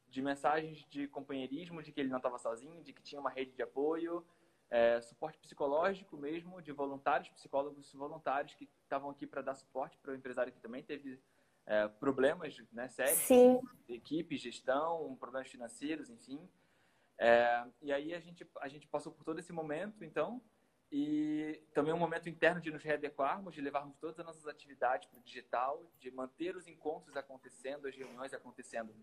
de 0.09 0.23
mensagens 0.23 0.87
de 0.89 1.09
companheirismo, 1.09 1.83
de 1.83 1.91
que 1.91 1.99
ele 1.99 2.11
não 2.11 2.19
estava 2.19 2.39
sozinho, 2.39 2.85
de 2.85 2.93
que 2.93 3.03
tinha 3.03 3.21
uma 3.21 3.31
rede 3.31 3.51
de 3.51 3.63
apoio, 3.63 4.25
é, 4.71 5.01
suporte 5.01 5.39
psicológico 5.39 6.17
mesmo, 6.17 6.63
de 6.63 6.71
voluntários, 6.71 7.29
psicólogos 7.31 7.93
voluntários 7.93 8.55
que 8.55 8.69
estavam 8.85 9.11
aqui 9.11 9.27
para 9.27 9.43
dar 9.43 9.57
suporte 9.57 9.99
para 9.99 10.13
o 10.13 10.15
empresário 10.15 10.53
que 10.53 10.61
também 10.61 10.85
teve 10.85 11.21
é, 11.69 11.87
problemas 11.87 12.57
né, 12.73 12.89
sérios, 12.89 13.19
Sim. 13.19 13.61
equipe, 13.87 14.39
gestão, 14.39 15.15
problemas 15.21 15.49
financeiros, 15.49 16.09
enfim. 16.09 16.49
É, 17.19 17.65
e 17.83 17.93
aí 17.93 18.15
a 18.15 18.21
gente, 18.21 18.49
a 18.61 18.69
gente 18.69 18.89
passou 18.89 19.13
por 19.13 19.23
todo 19.23 19.39
esse 19.39 19.53
momento, 19.53 20.03
então, 20.03 20.43
e 20.91 21.63
também 21.75 21.93
um 21.93 21.99
momento 21.99 22.27
interno 22.27 22.61
de 22.61 22.71
nos 22.71 22.83
readequarmos, 22.83 23.55
de 23.55 23.61
levarmos 23.61 23.99
todas 23.99 24.19
as 24.19 24.25
nossas 24.25 24.47
atividades 24.47 25.09
para 25.09 25.21
o 25.21 25.23
digital, 25.23 25.93
de 26.01 26.11
manter 26.11 26.57
os 26.57 26.67
encontros 26.67 27.15
acontecendo, 27.17 27.87
as 27.87 27.95
reuniões 27.95 28.33
acontecendo, 28.33 28.95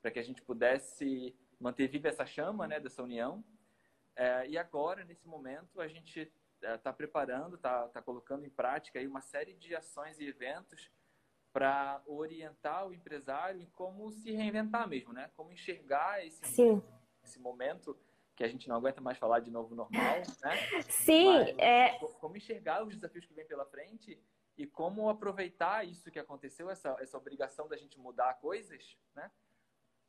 para 0.00 0.10
que 0.10 0.18
a 0.18 0.24
gente 0.24 0.40
pudesse 0.40 1.36
manter 1.60 1.88
viva 1.88 2.08
essa 2.08 2.24
chama 2.24 2.66
né, 2.66 2.80
dessa 2.80 3.02
união 3.02 3.44
é, 4.16 4.48
e 4.48 4.56
agora, 4.56 5.04
nesse 5.04 5.26
momento, 5.26 5.80
a 5.80 5.88
gente 5.88 6.32
está 6.62 6.90
é, 6.90 6.92
preparando, 6.92 7.56
está 7.56 7.88
tá 7.88 8.00
colocando 8.00 8.46
em 8.46 8.50
prática 8.50 8.98
aí 8.98 9.06
uma 9.06 9.20
série 9.20 9.54
de 9.54 9.74
ações 9.74 10.18
e 10.18 10.26
eventos 10.26 10.90
para 11.54 12.02
orientar 12.04 12.84
o 12.84 12.92
empresário 12.92 13.60
em 13.60 13.66
como 13.66 14.10
se 14.10 14.32
reinventar 14.32 14.88
mesmo, 14.88 15.12
né? 15.12 15.30
Como 15.36 15.52
enxergar 15.52 16.26
esse, 16.26 16.44
Sim. 16.48 16.82
esse 17.22 17.38
momento 17.38 17.96
que 18.34 18.42
a 18.42 18.48
gente 18.48 18.68
não 18.68 18.74
aguenta 18.74 19.00
mais 19.00 19.16
falar 19.18 19.38
de 19.38 19.52
novo 19.52 19.72
normal, 19.72 20.16
né? 20.42 20.82
Sim, 20.88 21.32
Mas, 21.32 21.58
é... 21.58 21.96
Como 22.18 22.36
enxergar 22.36 22.84
os 22.84 22.92
desafios 22.92 23.24
que 23.24 23.32
vem 23.32 23.46
pela 23.46 23.64
frente 23.66 24.20
e 24.58 24.66
como 24.66 25.08
aproveitar 25.08 25.86
isso 25.86 26.10
que 26.10 26.18
aconteceu, 26.18 26.68
essa, 26.68 26.96
essa 26.98 27.16
obrigação 27.16 27.68
da 27.68 27.76
gente 27.76 28.00
mudar 28.00 28.34
coisas, 28.34 28.98
né? 29.14 29.30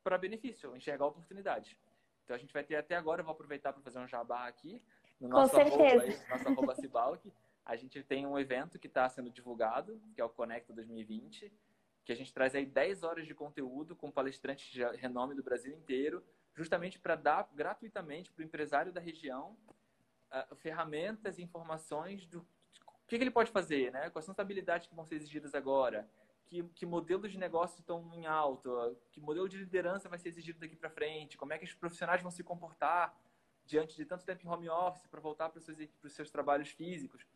Para 0.02 0.18
benefício, 0.18 0.76
enxergar 0.76 1.06
oportunidades. 1.06 1.76
Então 2.24 2.34
a 2.34 2.38
gente 2.40 2.52
vai 2.52 2.64
ter 2.64 2.74
até 2.74 2.96
agora, 2.96 3.20
eu 3.20 3.24
vou 3.24 3.34
aproveitar 3.34 3.72
para 3.72 3.82
fazer 3.82 4.00
um 4.00 4.08
jabá 4.08 4.48
aqui. 4.48 4.82
No 5.20 5.28
nosso 5.28 5.52
Com 5.52 5.58
certeza. 5.58 6.24
Arroba, 6.24 6.28
nosso 6.28 6.48
arroba 6.48 6.74
Cibalc, 6.74 7.32
a 7.66 7.74
gente 7.74 8.00
tem 8.04 8.24
um 8.24 8.38
evento 8.38 8.78
que 8.78 8.86
está 8.86 9.08
sendo 9.08 9.28
divulgado, 9.28 10.00
que 10.14 10.20
é 10.20 10.24
o 10.24 10.28
Conecta 10.28 10.72
2020, 10.72 11.52
que 12.04 12.12
a 12.12 12.14
gente 12.14 12.32
traz 12.32 12.54
aí 12.54 12.64
10 12.64 13.02
horas 13.02 13.26
de 13.26 13.34
conteúdo 13.34 13.96
com 13.96 14.08
palestrantes 14.08 14.70
de 14.70 14.84
renome 14.96 15.34
do 15.34 15.42
Brasil 15.42 15.74
inteiro, 15.74 16.24
justamente 16.54 16.96
para 16.96 17.16
dar 17.16 17.50
gratuitamente 17.52 18.30
para 18.30 18.42
o 18.42 18.44
empresário 18.44 18.92
da 18.92 19.00
região 19.00 19.58
uh, 20.30 20.54
ferramentas 20.54 21.38
e 21.38 21.42
informações 21.42 22.24
do 22.24 22.46
que, 23.08 23.18
que, 23.18 23.24
ele 23.24 23.32
pode 23.32 23.50
fazer, 23.50 23.92
né? 23.92 24.10
quais 24.10 24.24
são 24.24 24.32
as 24.32 24.38
habilidades 24.38 24.86
que 24.86 24.94
vão 24.94 25.04
ser 25.04 25.16
exigidas 25.16 25.54
agora, 25.54 26.08
que, 26.46 26.62
que 26.74 26.86
modelos 26.86 27.32
de 27.32 27.38
negócio 27.38 27.80
estão 27.80 28.12
em 28.14 28.26
alto, 28.26 28.96
que 29.10 29.20
modelo 29.20 29.48
de 29.48 29.58
liderança 29.58 30.08
vai 30.08 30.18
ser 30.18 30.28
exigido 30.28 30.60
daqui 30.60 30.76
para 30.76 30.90
frente, 30.90 31.36
como 31.36 31.52
é 31.52 31.58
que 31.58 31.64
os 31.64 31.74
profissionais 31.74 32.22
vão 32.22 32.30
se 32.30 32.44
comportar 32.44 33.16
diante 33.64 33.96
de 33.96 34.04
tanto 34.04 34.24
tempo 34.24 34.44
em 34.44 34.48
home 34.48 34.68
office 34.68 35.06
para 35.08 35.20
voltar 35.20 35.48
para 35.48 35.58
os 35.58 35.64
seus, 35.64 35.76
para 35.76 36.06
os 36.06 36.12
seus 36.12 36.30
trabalhos 36.30 36.68
físicos. 36.70 37.26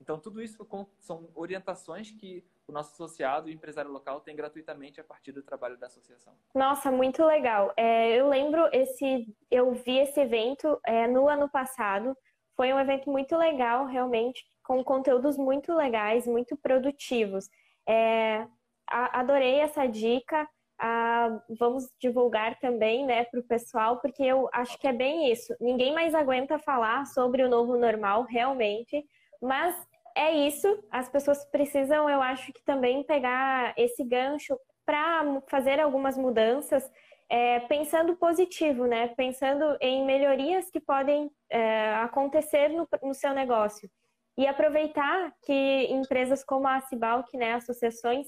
Então, 0.00 0.18
tudo 0.18 0.40
isso 0.40 0.66
são 0.98 1.28
orientações 1.34 2.10
que 2.10 2.44
o 2.66 2.72
nosso 2.72 2.92
associado 2.92 3.48
e 3.48 3.54
empresário 3.54 3.90
local 3.90 4.20
tem 4.20 4.36
gratuitamente 4.36 5.00
a 5.00 5.04
partir 5.04 5.32
do 5.32 5.42
trabalho 5.42 5.76
da 5.76 5.86
associação. 5.86 6.34
Nossa, 6.54 6.90
muito 6.90 7.24
legal. 7.24 7.72
É, 7.76 8.14
eu 8.16 8.28
lembro 8.28 8.68
esse, 8.72 9.26
eu 9.50 9.72
vi 9.72 9.98
esse 9.98 10.20
evento 10.20 10.78
é, 10.86 11.06
no 11.06 11.28
ano 11.28 11.48
passado. 11.48 12.16
Foi 12.56 12.72
um 12.72 12.78
evento 12.78 13.10
muito 13.10 13.36
legal, 13.36 13.86
realmente, 13.86 14.44
com 14.62 14.82
conteúdos 14.84 15.36
muito 15.36 15.74
legais, 15.74 16.26
muito 16.26 16.56
produtivos. 16.56 17.48
É, 17.88 18.46
adorei 18.86 19.60
essa 19.60 19.86
dica. 19.86 20.48
Ah, 20.80 21.42
vamos 21.58 21.90
divulgar 22.00 22.56
também, 22.60 23.04
né, 23.04 23.24
para 23.24 23.40
o 23.40 23.42
pessoal, 23.42 24.00
porque 24.00 24.22
eu 24.22 24.48
acho 24.52 24.78
que 24.78 24.86
é 24.86 24.92
bem 24.92 25.32
isso. 25.32 25.52
Ninguém 25.60 25.92
mais 25.92 26.14
aguenta 26.14 26.56
falar 26.56 27.04
sobre 27.06 27.42
o 27.42 27.48
novo 27.48 27.76
normal, 27.76 28.22
realmente, 28.22 29.04
mas 29.42 29.87
é 30.18 30.46
isso. 30.48 30.66
As 30.90 31.08
pessoas 31.08 31.44
precisam, 31.44 32.10
eu 32.10 32.20
acho 32.20 32.52
que 32.52 32.62
também 32.64 33.04
pegar 33.04 33.72
esse 33.76 34.02
gancho 34.02 34.58
para 34.84 35.40
fazer 35.48 35.78
algumas 35.78 36.18
mudanças, 36.18 36.90
é, 37.30 37.60
pensando 37.60 38.16
positivo, 38.16 38.86
né? 38.86 39.08
Pensando 39.08 39.76
em 39.80 40.04
melhorias 40.04 40.70
que 40.70 40.80
podem 40.80 41.30
é, 41.50 41.94
acontecer 41.96 42.68
no, 42.68 42.88
no 43.02 43.14
seu 43.14 43.32
negócio. 43.32 43.88
E 44.36 44.46
aproveitar 44.46 45.32
que 45.44 45.86
empresas 45.90 46.42
como 46.44 46.66
a 46.66 46.80
Cibalc, 46.80 47.32
né, 47.36 47.54
associações, 47.54 48.26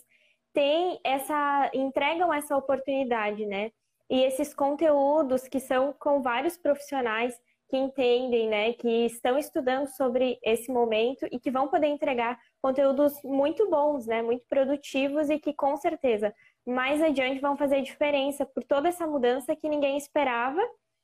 tem 0.52 1.00
essa 1.04 1.70
entregam 1.72 2.32
essa 2.32 2.56
oportunidade, 2.56 3.46
né? 3.46 3.70
E 4.08 4.22
esses 4.22 4.52
conteúdos 4.52 5.48
que 5.48 5.60
são 5.60 5.92
com 5.98 6.20
vários 6.20 6.56
profissionais 6.56 7.34
que 7.70 7.76
entendem, 7.76 8.48
né, 8.48 8.72
que 8.72 9.06
estão 9.06 9.38
estudando 9.38 9.86
sobre 9.86 10.38
esse 10.42 10.70
momento 10.72 11.24
e 11.30 11.38
que 11.38 11.50
vão 11.50 11.68
poder 11.68 11.86
entregar 11.86 12.36
conteúdos 12.60 13.14
muito 13.22 13.70
bons, 13.70 14.06
né, 14.06 14.20
muito 14.20 14.44
produtivos 14.48 15.30
e 15.30 15.38
que 15.38 15.54
com 15.54 15.76
certeza 15.76 16.34
mais 16.66 17.00
adiante 17.00 17.40
vão 17.40 17.56
fazer 17.56 17.80
diferença 17.80 18.44
por 18.44 18.64
toda 18.64 18.88
essa 18.88 19.06
mudança 19.06 19.54
que 19.54 19.68
ninguém 19.68 19.96
esperava, 19.96 20.60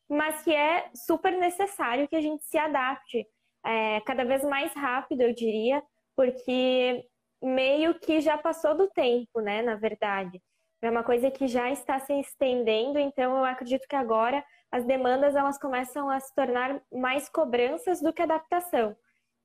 mas 0.08 0.42
que 0.42 0.52
é 0.52 0.90
super 0.92 1.38
necessário 1.38 2.08
que 2.08 2.16
a 2.16 2.20
gente 2.20 2.44
se 2.44 2.58
adapte 2.58 3.26
é, 3.64 4.00
cada 4.00 4.24
vez 4.24 4.44
mais 4.44 4.72
rápido, 4.74 5.22
eu 5.22 5.32
diria, 5.32 5.82
porque 6.16 7.04
meio 7.42 7.98
que 7.98 8.20
já 8.20 8.36
passou 8.36 8.76
do 8.76 8.88
tempo, 8.88 9.40
né? 9.40 9.62
Na 9.62 9.76
verdade. 9.76 10.40
É 10.86 10.90
uma 10.90 11.02
coisa 11.02 11.32
que 11.32 11.48
já 11.48 11.68
está 11.68 11.98
se 11.98 12.12
estendendo, 12.12 12.96
então 12.96 13.36
eu 13.38 13.44
acredito 13.44 13.88
que 13.88 13.96
agora 13.96 14.44
as 14.70 14.84
demandas 14.84 15.34
elas 15.34 15.58
começam 15.58 16.08
a 16.08 16.20
se 16.20 16.32
tornar 16.32 16.80
mais 16.92 17.28
cobranças 17.28 18.00
do 18.00 18.12
que 18.12 18.22
adaptação, 18.22 18.96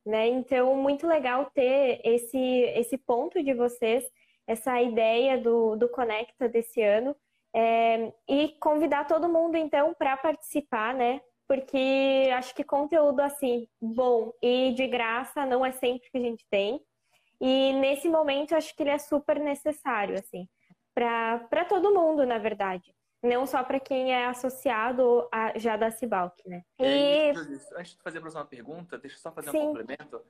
né? 0.05 0.27
Então, 0.27 0.75
muito 0.75 1.07
legal 1.07 1.49
ter 1.49 1.99
esse, 2.03 2.37
esse 2.37 2.95
ponto 2.95 3.43
de 3.43 3.55
vocês, 3.55 4.03
essa 4.45 4.79
ideia 4.83 5.35
do, 5.39 5.75
do 5.75 5.89
Conecta 5.89 6.47
desse 6.47 6.79
ano, 6.79 7.15
é, 7.55 8.13
e 8.29 8.49
convidar 8.59 9.07
todo 9.07 9.27
mundo, 9.27 9.57
então, 9.57 9.95
para 9.95 10.15
participar, 10.17 10.93
né? 10.93 11.21
Porque 11.47 12.29
acho 12.35 12.53
que 12.53 12.63
conteúdo 12.63 13.19
assim, 13.19 13.67
bom 13.81 14.31
e 14.43 14.73
de 14.73 14.85
graça 14.85 15.43
não 15.47 15.65
é 15.65 15.71
sempre 15.71 16.07
que 16.11 16.19
a 16.19 16.21
gente 16.21 16.45
tem. 16.51 16.79
E 17.41 17.73
nesse 17.73 18.07
momento, 18.07 18.55
acho 18.55 18.75
que 18.75 18.83
ele 18.83 18.91
é 18.91 18.99
super 18.99 19.39
necessário, 19.39 20.19
assim, 20.19 20.47
para 20.93 21.65
todo 21.67 21.93
mundo, 21.93 22.25
na 22.25 22.37
verdade. 22.37 22.93
Não 23.23 23.45
só 23.45 23.63
para 23.63 23.79
quem 23.79 24.13
é 24.13 24.25
associado 24.25 25.27
a, 25.31 25.57
já 25.57 25.77
da 25.77 25.91
Cibalc, 25.91 26.35
né? 26.45 26.63
E... 26.79 27.29
Antes 27.75 27.95
de 27.95 28.01
fazer 28.01 28.17
a 28.17 28.21
próxima 28.21 28.45
pergunta, 28.45 28.97
deixa 28.97 29.15
eu 29.17 29.21
só 29.21 29.31
fazer 29.31 29.51
Sim. 29.51 29.59
um 29.59 29.67
complemento. 29.67 30.21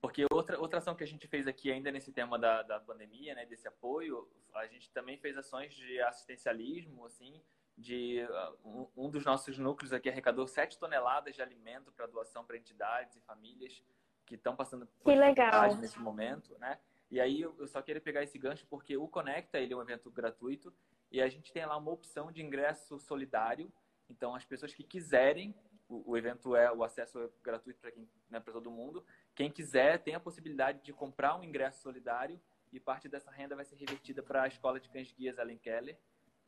Porque 0.00 0.24
outra, 0.30 0.58
outra 0.58 0.78
ação 0.78 0.94
que 0.94 1.04
a 1.04 1.06
gente 1.06 1.26
fez 1.26 1.46
aqui 1.46 1.70
ainda 1.70 1.90
nesse 1.90 2.12
tema 2.12 2.38
da, 2.38 2.62
da 2.62 2.80
pandemia, 2.80 3.34
né, 3.34 3.44
desse 3.44 3.68
apoio, 3.68 4.26
a 4.54 4.66
gente 4.66 4.90
também 4.92 5.18
fez 5.18 5.36
ações 5.36 5.74
de 5.74 6.00
assistencialismo, 6.02 7.04
assim, 7.04 7.42
de 7.76 8.26
uh, 8.64 8.90
um, 8.96 9.10
dos 9.10 9.24
nossos 9.24 9.58
núcleos 9.58 9.92
aqui 9.92 10.08
arrecadou 10.08 10.46
7 10.46 10.78
toneladas 10.78 11.34
de 11.34 11.42
alimento 11.42 11.92
para 11.92 12.06
doação 12.06 12.44
para 12.44 12.56
entidades 12.56 13.16
e 13.16 13.20
famílias 13.20 13.82
que 14.24 14.36
estão 14.36 14.54
passando 14.54 14.86
por 14.86 15.12
dificuldade 15.12 15.76
nesse 15.78 15.98
momento, 15.98 16.56
né? 16.58 16.78
E 17.10 17.20
aí 17.20 17.40
eu 17.40 17.66
só 17.66 17.82
queria 17.82 18.00
pegar 18.00 18.22
esse 18.22 18.38
gancho 18.38 18.64
porque 18.68 18.96
o 18.96 19.08
Conecta 19.08 19.58
ele 19.58 19.72
é 19.72 19.76
um 19.76 19.82
evento 19.82 20.10
gratuito 20.10 20.72
e 21.10 21.20
a 21.20 21.28
gente 21.28 21.52
tem 21.52 21.66
lá 21.66 21.76
uma 21.76 21.90
opção 21.90 22.30
de 22.30 22.40
ingresso 22.40 23.00
solidário. 23.00 23.70
Então 24.08 24.34
as 24.34 24.44
pessoas 24.44 24.72
que 24.72 24.84
quiserem, 24.84 25.52
o, 25.88 26.12
o 26.12 26.16
evento 26.16 26.54
é 26.54 26.72
o 26.72 26.84
acesso 26.84 27.18
é 27.18 27.28
gratuito 27.42 27.80
para 27.80 27.90
quem, 27.90 28.08
né, 28.30 28.38
para 28.38 28.52
todo 28.52 28.70
mundo. 28.70 29.04
Quem 29.34 29.50
quiser 29.50 29.98
tem 29.98 30.14
a 30.14 30.20
possibilidade 30.20 30.82
de 30.82 30.92
comprar 30.92 31.36
um 31.36 31.42
ingresso 31.42 31.82
solidário 31.82 32.40
e 32.72 32.78
parte 32.78 33.08
dessa 33.08 33.30
renda 33.30 33.56
vai 33.56 33.64
ser 33.64 33.74
revertida 33.74 34.22
para 34.22 34.44
a 34.44 34.48
Escola 34.48 34.78
de 34.78 34.88
Cães 34.88 35.12
Guias 35.12 35.36
Allen 35.38 35.58
Keller, 35.58 35.98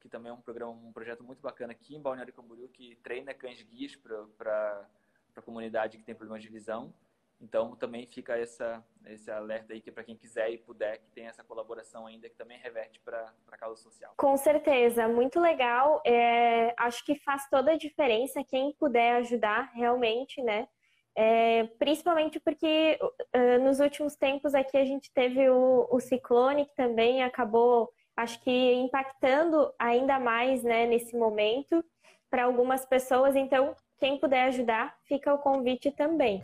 que 0.01 0.09
também 0.09 0.31
é 0.31 0.33
um 0.33 0.41
programa, 0.41 0.73
um 0.73 0.93
projeto 0.93 1.25
muito 1.25 1.43
bacana 1.43 1.73
aqui 1.73 1.97
em 1.97 2.01
Balneário 2.01 2.33
Camboriú 2.33 2.69
que 2.69 2.95
treina 3.03 3.35
cães 3.35 3.61
guias 3.63 3.97
para 3.97 4.89
a 5.35 5.43
comunidade 5.43 5.99
que 5.99 6.05
tem 6.05 6.15
problemas 6.15 6.43
de 6.43 6.49
visão. 6.49 6.95
Então, 7.43 7.75
também 7.75 8.07
fica 8.07 8.39
essa, 8.39 8.83
esse 9.07 9.31
alerta 9.31 9.73
aí 9.73 9.81
que 9.81 9.91
para 9.91 10.05
quem 10.05 10.17
quiser 10.17 10.51
e 10.51 10.59
puder, 10.59 10.99
que 10.99 11.11
tem 11.11 11.27
essa 11.27 11.43
colaboração 11.43 12.07
ainda 12.07 12.29
que 12.29 12.37
também 12.37 12.57
reverte 12.59 13.01
para 13.01 13.33
a 13.51 13.57
causa 13.57 13.83
social. 13.83 14.15
Com 14.17 14.37
certeza, 14.37 15.09
muito 15.09 15.41
legal. 15.41 16.01
É, 16.07 16.73
acho 16.79 17.05
que 17.05 17.17
faz 17.17 17.49
toda 17.51 17.73
a 17.73 17.77
diferença 17.77 18.45
quem 18.45 18.73
puder 18.75 19.17
ajudar 19.17 19.73
realmente, 19.75 20.41
né? 20.41 20.69
é, 21.15 21.65
principalmente 21.79 22.41
porque 22.41 22.99
uh, 23.03 23.63
nos 23.63 23.81
últimos 23.81 24.17
tempos 24.17 24.55
aqui 24.55 24.77
a 24.77 24.85
gente 24.85 25.13
teve 25.13 25.49
o, 25.51 25.87
o 25.91 26.01
ciclone 26.01 26.67
que 26.67 26.75
também 26.75 27.23
acabou, 27.23 27.91
acho 28.17 28.41
que 28.43 28.73
impactando 28.75 29.73
ainda 29.79 30.19
mais 30.19 30.63
né, 30.63 30.87
nesse 30.87 31.17
momento 31.17 31.85
para 32.31 32.45
algumas 32.45 32.87
pessoas. 32.87 33.37
Então, 33.37 33.75
quem 33.99 34.19
puder 34.19 34.45
ajudar, 34.45 34.97
fica 35.05 35.33
o 35.35 35.39
convite 35.39 35.91
também. 35.91 36.43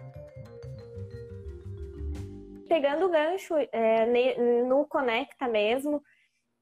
Pegando 2.68 3.06
o 3.06 3.08
gancho 3.08 3.54
é, 3.72 4.06
no 4.64 4.86
Conecta 4.86 5.48
mesmo, 5.48 6.02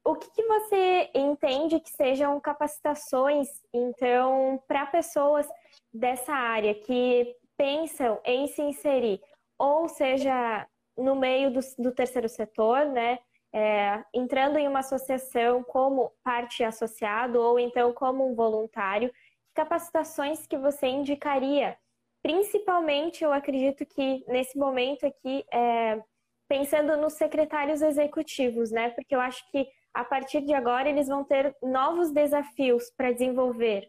o 0.05 0.15
que, 0.15 0.31
que, 0.31 0.43
você 0.45 1.11
entende 1.13 1.81
que 1.81 1.91
sejam 1.91 2.39
capacitações, 2.41 3.49
então, 3.75 4.63
para 4.69 4.87
pessoas 4.87 5.49
dessa 5.93 6.33
área 6.33 6.73
que 6.75 7.35
pensam 7.57 8.21
em 8.25 8.47
se 8.47 8.63
inserir, 8.63 9.21
ou 9.59 9.89
seja, 9.89 10.67
no 10.97 11.17
meio 11.17 11.51
do, 11.51 11.61
do 11.79 11.93
terceiro 11.93 12.29
setor, 12.29 12.87
né? 12.87 13.19
É, 13.53 14.05
entrando 14.13 14.59
em 14.59 14.69
uma 14.69 14.81
associação 14.81 15.63
como 15.65 16.13
parte 16.23 16.63
associado 16.63 17.41
ou 17.41 17.59
então 17.59 17.93
como 17.93 18.29
um 18.31 18.35
voluntário, 18.35 19.11
capacitações 19.55 20.47
que 20.47 20.59
você 20.59 20.87
indicaria? 20.87 21.77
Principalmente, 22.27 23.23
eu 23.23 23.33
acredito 23.33 23.87
que 23.87 24.25
nesse 24.27 24.59
momento 24.59 25.07
aqui, 25.07 25.45
é, 25.53 26.03
pensando 26.49 26.97
nos 26.97 27.13
secretários 27.13 27.81
executivos, 27.81 28.73
né? 28.73 28.91
Porque 28.91 29.15
eu 29.15 29.21
acho 29.21 29.49
que 29.53 29.65
a 29.95 30.05
partir 30.05 30.41
de 30.41 30.53
agora 30.53 30.89
eles 30.89 31.07
vão 31.07 31.23
ter 31.23 31.57
novos 31.63 32.11
desafios 32.11 32.91
para 32.97 33.13
desenvolver 33.13 33.89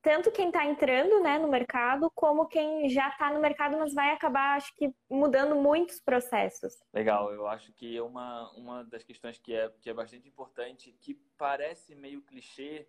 tanto 0.00 0.30
quem 0.30 0.46
está 0.46 0.64
entrando 0.64 1.20
né, 1.20 1.36
no 1.36 1.48
mercado, 1.48 2.08
como 2.14 2.46
quem 2.46 2.88
já 2.88 3.08
está 3.08 3.32
no 3.32 3.40
mercado, 3.40 3.76
mas 3.76 3.92
vai 3.92 4.12
acabar, 4.12 4.56
acho 4.56 4.72
que, 4.76 4.94
mudando 5.10 5.56
muitos 5.56 6.00
processos. 6.00 6.78
Legal, 6.94 7.32
eu 7.32 7.48
acho 7.48 7.72
que 7.72 8.00
uma, 8.00 8.48
uma 8.52 8.84
das 8.84 9.02
questões 9.02 9.36
que 9.36 9.52
é, 9.52 9.68
que 9.80 9.90
é 9.90 9.92
bastante 9.92 10.28
importante, 10.28 10.92
que 11.00 11.14
parece 11.36 11.96
meio 11.96 12.22
clichê, 12.22 12.86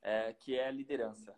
é, 0.00 0.32
que 0.32 0.56
é 0.56 0.68
a 0.68 0.70
liderança. 0.70 1.34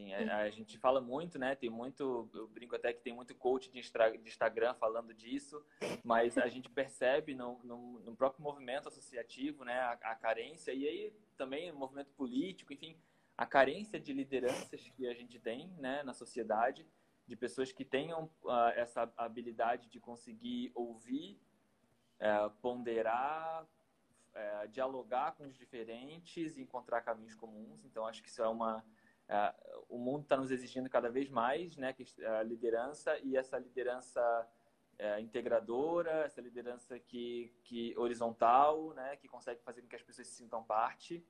Sim, 0.00 0.14
a, 0.14 0.38
a, 0.38 0.50
gente 0.50 0.78
fala 0.78 1.00
muito, 1.00 1.38
né? 1.38 1.54
Tem 1.54 1.68
muito, 1.68 2.28
eu 2.32 2.48
brinco 2.48 2.74
até 2.74 2.92
que 2.92 3.02
tem 3.02 3.12
muito 3.12 3.34
coach 3.34 3.70
de, 3.70 3.80
de 3.80 4.28
Instagram 4.28 4.72
falando 4.74 5.12
disso, 5.12 5.62
mas 6.02 6.38
a 6.38 6.48
gente 6.48 6.70
percebe 6.70 7.34
no, 7.34 7.58
no, 7.62 8.00
no 8.00 8.16
próprio 8.16 8.42
movimento 8.42 8.88
associativo, 8.88 9.64
né, 9.64 9.78
a, 9.78 9.92
a 9.92 10.14
carência 10.14 10.72
e 10.72 10.88
aí 10.88 11.12
também 11.36 11.70
movimento 11.72 12.12
político, 12.12 12.72
enfim, 12.72 12.96
a 13.36 13.44
carência 13.44 14.00
de 14.00 14.12
lideranças 14.12 14.88
que 14.88 15.06
a 15.06 15.14
gente 15.14 15.38
tem 15.38 15.68
né, 15.78 16.02
na 16.02 16.14
sociedade, 16.14 16.86
de 17.26 17.36
pessoas 17.36 17.70
que 17.70 17.84
tenham 17.84 18.24
uh, 18.42 18.72
essa 18.74 19.12
habilidade 19.16 19.88
de 19.88 20.00
conseguir 20.00 20.72
ouvir, 20.74 21.38
uh, 22.20 22.50
ponderar, 22.60 23.64
uh, 23.64 24.68
dialogar 24.68 25.32
com 25.32 25.44
os 25.44 25.56
diferentes 25.56 26.56
e 26.56 26.60
encontrar 26.60 27.02
caminhos 27.02 27.34
comuns. 27.34 27.84
Então, 27.84 28.06
acho 28.06 28.22
que 28.22 28.28
isso 28.28 28.42
é 28.42 28.48
uma. 28.48 28.84
É, 29.30 29.54
o 29.88 29.96
mundo 29.96 30.24
está 30.24 30.36
nos 30.36 30.50
exigindo 30.50 30.90
cada 30.90 31.08
vez 31.08 31.30
mais 31.30 31.76
né, 31.76 31.94
a 32.38 32.42
liderança 32.42 33.16
e 33.20 33.36
essa 33.36 33.56
liderança 33.58 34.20
integradora, 35.18 36.24
essa 36.26 36.42
liderança 36.42 36.98
que, 36.98 37.50
que 37.64 37.96
horizontal, 37.96 38.92
né, 38.92 39.16
que 39.16 39.26
consegue 39.26 39.62
fazer 39.62 39.80
com 39.80 39.88
que 39.88 39.96
as 39.96 40.02
pessoas 40.02 40.26
se 40.28 40.34
sintam 40.34 40.62
parte. 40.62 41.24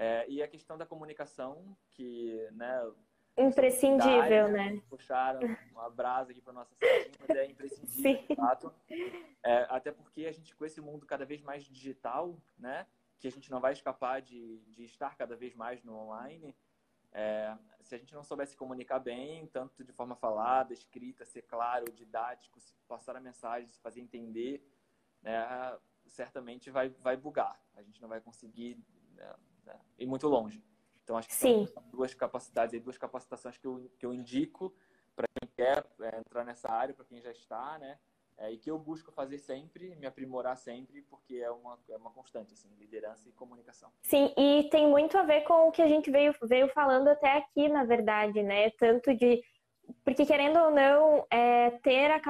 É, 0.00 0.24
e 0.28 0.40
a 0.40 0.46
questão 0.46 0.78
da 0.78 0.86
comunicação, 0.86 1.76
que, 1.90 2.48
né? 2.52 2.88
Imprescindível, 3.36 4.48
né? 4.48 4.80
Puxaram 4.88 5.40
uma 5.72 5.90
brasa 5.90 6.30
aqui 6.30 6.40
para 6.40 6.52
nossa 6.52 6.72
sardinha, 6.76 7.10
mas 7.18 7.36
é 7.36 7.46
imprescindível, 7.46 8.02
Sim. 8.02 8.26
de 8.28 8.36
fato. 8.36 8.72
É, 9.44 9.66
até 9.68 9.90
porque 9.90 10.26
a 10.26 10.32
gente, 10.32 10.54
com 10.54 10.64
esse 10.64 10.80
mundo 10.80 11.04
cada 11.04 11.24
vez 11.24 11.42
mais 11.42 11.64
digital, 11.64 12.40
né? 12.56 12.86
Que 13.18 13.26
a 13.26 13.30
gente 13.30 13.50
não 13.50 13.58
vai 13.58 13.72
escapar 13.72 14.22
de, 14.22 14.58
de 14.68 14.84
estar 14.84 15.16
cada 15.16 15.34
vez 15.34 15.52
mais 15.56 15.82
no 15.82 15.96
online. 15.96 16.54
É, 17.12 17.56
se 17.82 17.94
a 17.94 17.98
gente 17.98 18.14
não 18.14 18.22
souber 18.22 18.46
se 18.46 18.56
comunicar 18.56 18.98
bem, 18.98 19.46
tanto 19.46 19.82
de 19.82 19.92
forma 19.92 20.14
falada, 20.14 20.72
escrita, 20.72 21.24
ser 21.24 21.42
claro, 21.42 21.90
didático, 21.92 22.58
passar 22.86 23.16
a 23.16 23.20
mensagem, 23.20 23.68
se 23.68 23.80
fazer 23.80 24.00
entender, 24.00 24.62
né, 25.22 25.78
certamente 26.06 26.70
vai, 26.70 26.90
vai 26.90 27.16
bugar. 27.16 27.60
A 27.74 27.82
gente 27.82 28.00
não 28.00 28.08
vai 28.08 28.20
conseguir 28.20 28.78
né, 29.14 29.34
né? 29.64 29.80
e 29.98 30.06
muito 30.06 30.28
longe. 30.28 30.62
Então, 31.02 31.16
acho 31.16 31.28
que 31.28 31.34
Sim. 31.34 31.66
são 31.66 31.82
duas 31.90 32.12
capacidades, 32.14 32.82
duas 32.82 32.98
capacitações 32.98 33.56
que 33.56 33.66
eu, 33.66 33.90
que 33.98 34.04
eu 34.04 34.12
indico 34.12 34.74
para 35.16 35.26
quem 35.40 35.48
quer 35.56 35.86
é, 36.00 36.18
entrar 36.18 36.44
nessa 36.44 36.70
área, 36.70 36.94
para 36.94 37.04
quem 37.04 37.20
já 37.22 37.30
está, 37.30 37.78
né? 37.78 37.98
É, 38.40 38.52
e 38.52 38.56
que 38.56 38.70
eu 38.70 38.78
busco 38.78 39.10
fazer 39.10 39.38
sempre, 39.38 39.96
me 39.96 40.06
aprimorar 40.06 40.56
sempre, 40.56 41.02
porque 41.02 41.36
é 41.36 41.50
uma, 41.50 41.76
é 41.90 41.96
uma 41.96 42.10
constante, 42.10 42.54
assim, 42.54 42.68
liderança 42.78 43.28
e 43.28 43.32
comunicação. 43.32 43.90
Sim, 44.00 44.32
e 44.38 44.68
tem 44.70 44.88
muito 44.88 45.18
a 45.18 45.24
ver 45.24 45.40
com 45.40 45.66
o 45.66 45.72
que 45.72 45.82
a 45.82 45.88
gente 45.88 46.08
veio, 46.08 46.32
veio 46.44 46.68
falando 46.68 47.08
até 47.08 47.36
aqui, 47.36 47.68
na 47.68 47.84
verdade, 47.84 48.40
né? 48.42 48.70
Tanto 48.70 49.12
de. 49.12 49.42
Porque, 50.04 50.24
querendo 50.24 50.56
ou 50.60 50.70
não, 50.70 51.26
é, 51.30 51.70
ter 51.82 52.12
a, 52.12 52.20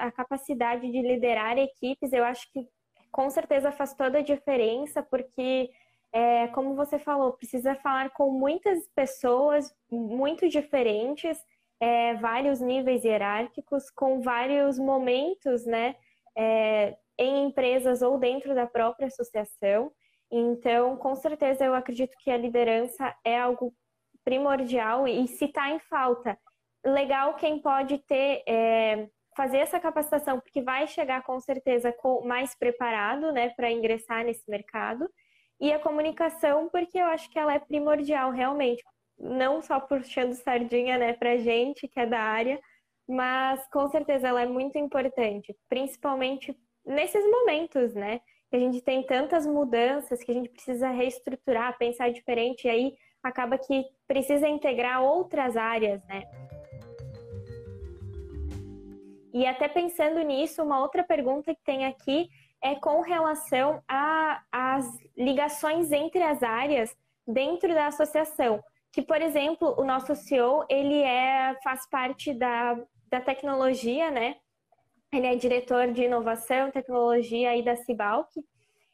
a 0.00 0.12
capacidade 0.12 0.90
de 0.90 1.00
liderar 1.00 1.56
equipes, 1.56 2.12
eu 2.12 2.24
acho 2.24 2.50
que 2.52 2.68
com 3.10 3.30
certeza 3.30 3.72
faz 3.72 3.94
toda 3.94 4.18
a 4.18 4.22
diferença, 4.22 5.02
porque 5.02 5.70
é, 6.12 6.46
como 6.48 6.74
você 6.76 6.98
falou, 6.98 7.32
precisa 7.32 7.74
falar 7.74 8.10
com 8.10 8.30
muitas 8.30 8.86
pessoas 8.94 9.74
muito 9.90 10.48
diferentes, 10.48 11.38
é, 11.84 12.14
vários 12.14 12.60
níveis 12.60 13.04
hierárquicos, 13.04 13.90
com 13.90 14.22
vários 14.22 14.78
momentos, 14.78 15.66
né, 15.66 15.94
é, 16.34 16.96
em 17.18 17.44
empresas 17.44 18.00
ou 18.00 18.18
dentro 18.18 18.54
da 18.54 18.66
própria 18.66 19.08
associação. 19.08 19.92
Então, 20.30 20.96
com 20.96 21.14
certeza, 21.14 21.62
eu 21.62 21.74
acredito 21.74 22.16
que 22.18 22.30
a 22.30 22.38
liderança 22.38 23.14
é 23.22 23.38
algo 23.38 23.74
primordial 24.24 25.06
e 25.06 25.28
se 25.28 25.44
está 25.44 25.68
em 25.68 25.78
falta, 25.78 26.38
legal 26.82 27.34
quem 27.34 27.60
pode 27.60 27.98
ter 27.98 28.42
é, 28.48 29.06
fazer 29.36 29.58
essa 29.58 29.78
capacitação, 29.78 30.40
porque 30.40 30.62
vai 30.62 30.86
chegar 30.86 31.22
com 31.22 31.38
certeza 31.38 31.92
com, 31.92 32.26
mais 32.26 32.54
preparado, 32.54 33.30
né, 33.30 33.50
para 33.50 33.70
ingressar 33.70 34.24
nesse 34.24 34.50
mercado 34.50 35.06
e 35.60 35.70
a 35.70 35.78
comunicação, 35.78 36.66
porque 36.70 36.98
eu 36.98 37.06
acho 37.08 37.28
que 37.30 37.38
ela 37.38 37.52
é 37.52 37.58
primordial 37.58 38.30
realmente, 38.30 38.82
não 39.18 39.62
só 39.62 39.80
puxando 39.80 40.32
sardinha, 40.34 40.98
né, 40.98 41.12
pra 41.12 41.36
gente 41.36 41.88
que 41.88 42.00
é 42.00 42.06
da 42.06 42.20
área, 42.20 42.60
mas 43.08 43.66
com 43.68 43.86
certeza 43.88 44.28
ela 44.28 44.42
é 44.42 44.46
muito 44.46 44.78
importante, 44.78 45.56
principalmente 45.68 46.56
nesses 46.84 47.24
momentos, 47.24 47.94
né, 47.94 48.20
que 48.50 48.56
a 48.56 48.58
gente 48.58 48.80
tem 48.80 49.02
tantas 49.04 49.46
mudanças 49.46 50.22
que 50.22 50.30
a 50.30 50.34
gente 50.34 50.48
precisa 50.48 50.88
reestruturar, 50.88 51.78
pensar 51.78 52.10
diferente, 52.10 52.66
e 52.66 52.70
aí 52.70 52.96
acaba 53.22 53.58
que 53.58 53.84
precisa 54.06 54.46
integrar 54.46 55.02
outras 55.02 55.56
áreas, 55.56 56.04
né? 56.04 56.22
E 59.32 59.46
até 59.46 59.66
pensando 59.66 60.20
nisso, 60.22 60.62
uma 60.62 60.80
outra 60.80 61.02
pergunta 61.02 61.52
que 61.54 61.64
tem 61.64 61.86
aqui 61.86 62.28
é 62.62 62.76
com 62.76 63.00
relação 63.00 63.82
às 63.88 64.86
ligações 65.16 65.90
entre 65.90 66.22
as 66.22 66.42
áreas 66.42 66.96
dentro 67.26 67.74
da 67.74 67.88
associação. 67.88 68.62
Que, 68.94 69.02
por 69.02 69.20
exemplo, 69.20 69.74
o 69.76 69.84
nosso 69.84 70.14
CEO, 70.14 70.64
ele 70.70 71.02
é, 71.02 71.58
faz 71.64 71.84
parte 71.90 72.32
da, 72.32 72.80
da 73.10 73.20
tecnologia, 73.20 74.08
né? 74.08 74.36
Ele 75.12 75.26
é 75.26 75.34
diretor 75.34 75.90
de 75.90 76.04
inovação, 76.04 76.70
tecnologia 76.70 77.50
aí 77.50 77.60
da 77.60 77.74
Cibalc. 77.74 78.30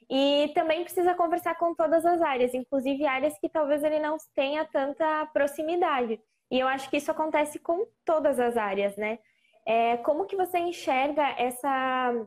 E 0.08 0.50
também 0.54 0.84
precisa 0.84 1.14
conversar 1.14 1.54
com 1.56 1.74
todas 1.74 2.06
as 2.06 2.22
áreas, 2.22 2.54
inclusive 2.54 3.04
áreas 3.04 3.38
que 3.38 3.48
talvez 3.48 3.84
ele 3.84 3.98
não 4.00 4.16
tenha 4.34 4.64
tanta 4.64 5.26
proximidade. 5.34 6.18
E 6.50 6.58
eu 6.58 6.66
acho 6.66 6.88
que 6.88 6.96
isso 6.96 7.10
acontece 7.10 7.58
com 7.58 7.86
todas 8.02 8.40
as 8.40 8.56
áreas, 8.56 8.96
né? 8.96 9.18
É, 9.66 9.98
como 9.98 10.24
que 10.24 10.34
você 10.34 10.58
enxerga 10.58 11.22
essa 11.38 12.26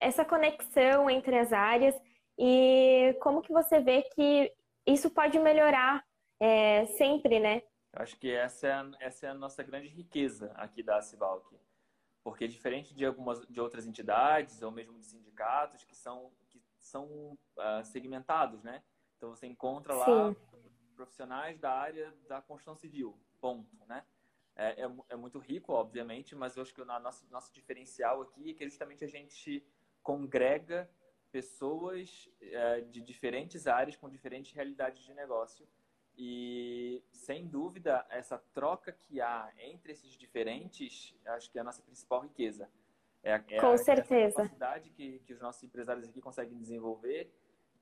essa 0.00 0.24
conexão 0.24 1.10
entre 1.10 1.36
as 1.36 1.52
áreas 1.52 2.00
e 2.38 3.16
como 3.20 3.42
que 3.42 3.52
você 3.52 3.80
vê 3.80 4.02
que 4.14 4.52
isso 4.86 5.10
pode 5.10 5.40
melhorar 5.40 6.04
é, 6.40 6.86
sempre, 6.86 7.40
né? 7.40 7.62
Acho 7.92 8.16
que 8.18 8.30
essa 8.30 8.66
é, 8.66 8.72
a, 8.72 8.90
essa 9.00 9.26
é 9.26 9.30
a 9.30 9.34
nossa 9.34 9.62
grande 9.62 9.88
riqueza 9.88 10.52
aqui 10.54 10.82
da 10.82 11.00
Cibalc. 11.00 11.44
Porque 12.22 12.46
diferente 12.46 12.94
de 12.94 13.06
algumas 13.06 13.46
de 13.46 13.60
outras 13.60 13.86
entidades 13.86 14.62
ou 14.62 14.70
mesmo 14.70 14.98
de 14.98 15.06
sindicatos 15.06 15.84
que 15.84 15.96
são 15.96 16.30
que 16.48 16.60
são 16.78 17.06
uh, 17.56 17.84
segmentados, 17.84 18.62
né? 18.62 18.82
Então 19.16 19.30
você 19.30 19.46
encontra 19.46 19.94
lá 19.94 20.04
Sim. 20.04 20.36
profissionais 20.94 21.58
da 21.58 21.72
área 21.72 22.14
da 22.28 22.40
construção 22.40 22.76
civil, 22.76 23.18
ponto, 23.40 23.76
né? 23.86 24.04
É, 24.54 24.82
é, 24.82 24.90
é, 25.10 25.16
muito 25.16 25.38
rico, 25.38 25.72
obviamente, 25.72 26.34
mas 26.34 26.56
eu 26.56 26.62
acho 26.62 26.74
que 26.74 26.82
o 26.82 26.84
nosso, 26.84 27.24
nosso 27.30 27.52
diferencial 27.54 28.22
aqui 28.22 28.50
é 28.50 28.54
que 28.54 28.68
justamente 28.68 29.04
a 29.04 29.08
gente 29.08 29.64
congrega 30.02 30.90
pessoas 31.30 32.28
é, 32.40 32.80
de 32.80 33.00
diferentes 33.00 33.68
áreas 33.68 33.96
com 33.96 34.08
diferentes 34.08 34.52
realidades 34.52 35.04
de 35.04 35.14
negócio 35.14 35.66
E, 36.20 37.00
sem 37.12 37.46
dúvida, 37.46 38.04
essa 38.10 38.36
troca 38.52 38.90
que 38.90 39.20
há 39.20 39.52
entre 39.56 39.92
esses 39.92 40.10
diferentes, 40.18 41.14
acho 41.24 41.48
que 41.48 41.58
é 41.58 41.60
a 41.60 41.64
nossa 41.64 41.80
principal 41.80 42.22
riqueza. 42.22 42.68
É, 43.22 43.34
é 43.34 43.60
Com 43.60 43.68
a, 43.68 43.78
certeza. 43.78 44.34
a 44.34 44.42
capacidade 44.42 44.90
que, 44.90 45.20
que 45.20 45.32
os 45.32 45.40
nossos 45.40 45.62
empresários 45.62 46.08
aqui 46.08 46.20
conseguem 46.20 46.58
desenvolver, 46.58 47.32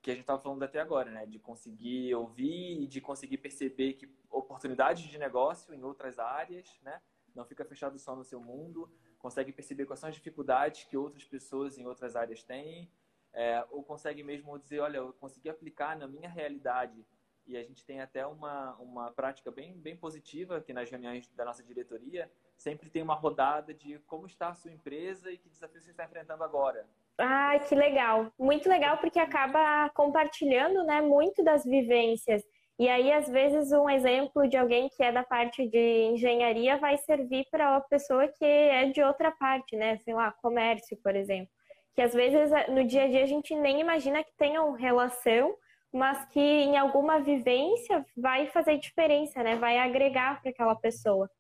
que 0.03 0.11
a 0.11 0.14
gente 0.14 0.25
estava 0.25 0.42
falando 0.42 0.62
até 0.62 0.79
agora, 0.79 1.11
né? 1.11 1.25
De 1.25 1.38
conseguir 1.38 2.14
ouvir 2.14 2.83
e 2.83 2.87
de 2.87 3.01
conseguir 3.01 3.38
perceber 3.38 3.94
que 3.94 4.07
oportunidades 4.31 5.05
de 5.05 5.16
negócio 5.16 5.72
em 5.72 5.83
outras 5.83 6.18
áreas, 6.18 6.79
né? 6.83 7.01
Não 7.35 7.46
fica 7.46 7.64
fechado 7.64 7.99
só 7.99 8.14
no 8.14 8.22
seu 8.22 8.38
mundo, 8.38 8.90
consegue 9.18 9.51
perceber 9.51 9.87
quais 9.87 9.99
são 9.99 10.11
as 10.11 10.14
dificuldades 10.14 10.85
que 10.85 10.96
outras 10.96 11.25
pessoas 11.25 11.79
em 11.79 11.87
outras 11.87 12.14
áreas 12.14 12.42
têm, 12.42 12.90
é, 13.33 13.64
ou 13.70 13.83
consegue 13.83 14.22
mesmo 14.22 14.59
dizer, 14.59 14.81
olha, 14.81 14.99
eu 14.99 15.12
consegui 15.14 15.49
aplicar 15.49 15.96
na 15.96 16.07
minha 16.07 16.29
realidade 16.29 17.03
e 17.47 17.57
a 17.57 17.63
gente 17.63 17.85
tem 17.85 18.01
até 18.01 18.27
uma, 18.27 18.75
uma 18.77 19.11
prática 19.13 19.51
bem, 19.51 19.73
bem 19.75 19.97
positiva 19.97 20.57
aqui 20.57 20.73
nas 20.73 20.91
reuniões 20.91 21.29
da 21.35 21.45
nossa 21.45 21.63
diretoria. 21.63 22.31
Sempre 22.57 22.91
tem 22.91 23.03
uma 23.03 23.15
rodada 23.15 23.73
de 23.73 23.99
como 24.01 24.27
está 24.27 24.49
a 24.49 24.55
sua 24.55 24.73
empresa 24.73 25.31
e 25.31 25.39
que 25.39 25.49
desafio 25.49 25.81
você 25.81 25.91
está 25.91 26.05
enfrentando 26.05 26.43
agora. 26.43 26.87
Ah, 27.19 27.59
que 27.59 27.75
legal. 27.75 28.33
Muito 28.39 28.69
legal 28.69 28.99
porque 28.99 29.19
acaba 29.19 29.89
compartilhando 29.91 30.85
né, 30.85 31.01
muito 31.01 31.43
das 31.43 31.65
vivências. 31.65 32.43
E 32.79 32.91
aí, 32.91 33.11
às 33.11 33.27
vezes, 33.27 33.73
um 33.73 33.89
exemplo 33.89 34.47
de 34.47 34.57
alguém 34.57 34.91
que 34.91 35.03
é 35.03 35.11
da 35.11 35.25
parte 35.25 35.67
de 35.67 36.11
engenharia 36.13 36.77
vai 36.77 36.99
servir 36.99 37.47
para 37.51 37.71
uma 37.71 37.81
pessoa 37.81 38.29
que 38.29 38.45
é 38.45 38.85
de 38.91 39.03
outra 39.03 39.31
parte, 39.31 39.75
né? 39.77 39.97
Sei 39.99 40.13
lá, 40.13 40.31
comércio, 40.43 40.95
por 41.03 41.17
exemplo. 41.17 41.49
Que 41.95 42.03
às 42.03 42.13
vezes 42.13 42.51
no 42.69 42.85
dia 42.85 43.05
a 43.05 43.09
dia 43.09 43.23
a 43.23 43.27
gente 43.27 43.55
nem 43.55 43.81
imagina 43.81 44.23
que 44.23 44.37
tenham 44.37 44.73
relação, 44.73 45.57
mas 45.97 46.27
que 46.29 46.41
em 46.41 46.77
alguma 46.77 47.19
vivência 47.19 48.05
vai 48.17 48.47
fazer 48.49 48.79
diferença, 48.79 49.43
né? 49.43 49.57
Vai 49.57 49.79
agregar 49.79 50.41
para 50.41 50.51
aquela 50.51 50.75
pessoa. 50.75 51.31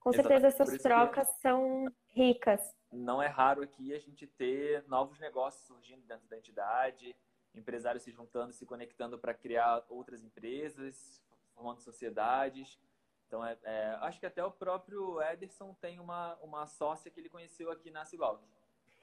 Com 0.00 0.12
certeza 0.12 0.48
essas 0.48 0.78
trocas 0.82 1.28
são 1.40 1.86
ricas. 2.08 2.60
Não 2.90 3.22
é 3.22 3.28
raro 3.28 3.62
aqui 3.62 3.94
a 3.94 3.98
gente 3.98 4.26
ter 4.26 4.82
novos 4.88 5.20
negócios 5.20 5.64
surgindo 5.64 6.04
dentro 6.06 6.26
da 6.26 6.36
entidade, 6.36 7.14
empresários 7.54 8.02
se 8.02 8.10
juntando, 8.10 8.52
se 8.52 8.66
conectando 8.66 9.18
para 9.18 9.32
criar 9.32 9.84
outras 9.88 10.24
empresas, 10.24 11.22
formando 11.54 11.80
sociedades. 11.80 12.80
Então, 13.26 13.46
é, 13.46 13.56
é, 13.62 13.96
acho 14.00 14.18
que 14.18 14.26
até 14.26 14.44
o 14.44 14.50
próprio 14.50 15.22
Ederson 15.22 15.72
tem 15.80 16.00
uma, 16.00 16.34
uma 16.42 16.66
sócia 16.66 17.10
que 17.10 17.20
ele 17.20 17.28
conheceu 17.28 17.70
aqui 17.70 17.90
na 17.90 18.04
Cibalc. 18.04 18.42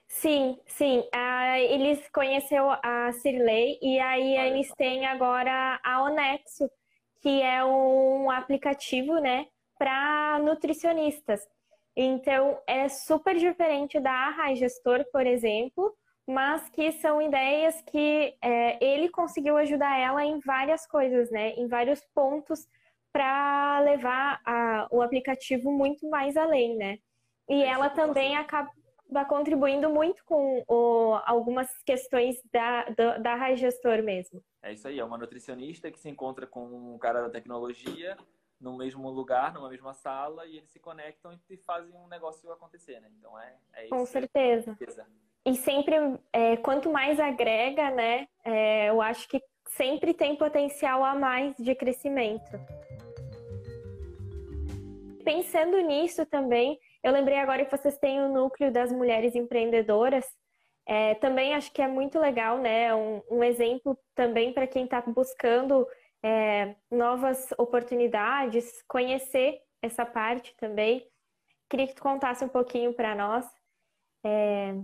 Sim, 0.08 0.58
sim. 0.66 1.06
Ah, 1.12 1.58
eles 1.60 2.08
conheceu 2.10 2.70
a 2.82 3.12
Cirlei 3.12 3.78
e 3.82 4.00
aí 4.00 4.36
eles 4.36 4.68
têm 4.74 5.06
agora 5.06 5.78
a 5.84 6.02
Onexo, 6.02 6.68
que 7.20 7.42
é 7.42 7.64
um 7.64 8.30
aplicativo, 8.30 9.18
né, 9.20 9.46
para 9.78 10.38
nutricionistas. 10.42 11.46
Então, 11.94 12.58
é 12.66 12.88
super 12.88 13.36
diferente 13.36 14.00
da 14.00 14.10
Arrai 14.12 14.54
Gestor, 14.56 15.04
por 15.12 15.26
exemplo, 15.26 15.94
mas 16.26 16.68
que 16.70 16.92
são 16.92 17.20
ideias 17.20 17.80
que 17.82 18.36
é, 18.42 18.82
ele 18.84 19.08
conseguiu 19.08 19.56
ajudar 19.56 19.98
ela 19.98 20.24
em 20.24 20.38
várias 20.40 20.86
coisas, 20.86 21.30
né, 21.30 21.50
em 21.50 21.68
vários 21.68 22.00
pontos 22.14 22.66
para 23.12 23.80
levar 23.80 24.40
a, 24.44 24.88
o 24.90 25.02
aplicativo 25.02 25.70
muito 25.72 26.08
mais 26.08 26.36
além, 26.36 26.76
né. 26.76 26.98
E 27.48 27.62
ela 27.62 27.88
também 27.90 28.36
acaba 28.36 28.70
vai 29.10 29.26
contribuindo 29.26 29.88
muito 29.88 30.24
com 30.24 30.62
o, 30.68 31.18
algumas 31.24 31.68
questões 31.84 32.40
da, 32.52 32.84
da, 32.90 33.18
da 33.18 33.36
mesmo. 34.02 34.42
É 34.62 34.72
isso 34.72 34.86
aí, 34.86 34.98
é 34.98 35.04
uma 35.04 35.18
nutricionista 35.18 35.90
que 35.90 35.98
se 35.98 36.08
encontra 36.08 36.46
com 36.46 36.64
um 36.64 36.98
cara 36.98 37.22
da 37.22 37.30
tecnologia 37.30 38.16
no 38.60 38.76
mesmo 38.76 39.08
lugar, 39.08 39.54
numa 39.54 39.68
mesma 39.68 39.94
sala, 39.94 40.44
e 40.46 40.56
eles 40.58 40.70
se 40.70 40.80
conectam 40.80 41.38
e 41.48 41.56
fazem 41.58 41.94
um 41.94 42.08
negócio 42.08 42.50
acontecer, 42.50 43.00
né? 43.00 43.08
Então 43.18 43.38
é, 43.38 43.54
é 43.74 43.84
isso. 43.84 43.94
Com 43.94 44.04
certeza. 44.04 44.76
E 45.44 45.54
sempre, 45.54 45.94
é, 46.32 46.56
quanto 46.56 46.90
mais 46.90 47.20
agrega, 47.20 47.90
né? 47.90 48.28
É, 48.44 48.90
eu 48.90 49.00
acho 49.00 49.28
que 49.28 49.40
sempre 49.68 50.12
tem 50.12 50.36
potencial 50.36 51.04
a 51.04 51.14
mais 51.14 51.54
de 51.56 51.74
crescimento. 51.74 52.50
Pensando 55.24 55.78
nisso 55.80 56.26
também, 56.26 56.78
eu 57.02 57.12
lembrei 57.12 57.38
agora 57.38 57.64
que 57.64 57.76
vocês 57.76 57.98
têm 57.98 58.20
o 58.20 58.28
núcleo 58.28 58.72
das 58.72 58.92
mulheres 58.92 59.34
empreendedoras. 59.34 60.26
É, 60.86 61.14
também 61.16 61.54
acho 61.54 61.70
que 61.72 61.82
é 61.82 61.86
muito 61.88 62.18
legal, 62.18 62.58
né? 62.58 62.94
Um, 62.94 63.22
um 63.30 63.44
exemplo 63.44 63.98
também 64.14 64.52
para 64.52 64.66
quem 64.66 64.84
está 64.84 65.00
buscando 65.02 65.86
é, 66.22 66.74
novas 66.90 67.52
oportunidades, 67.58 68.82
conhecer 68.88 69.60
essa 69.82 70.04
parte 70.04 70.56
também. 70.56 71.06
Queria 71.68 71.86
que 71.86 71.94
tu 71.94 72.02
contasse 72.02 72.44
um 72.44 72.48
pouquinho 72.48 72.94
para 72.94 73.14
nós. 73.14 73.46
É, 74.24 74.74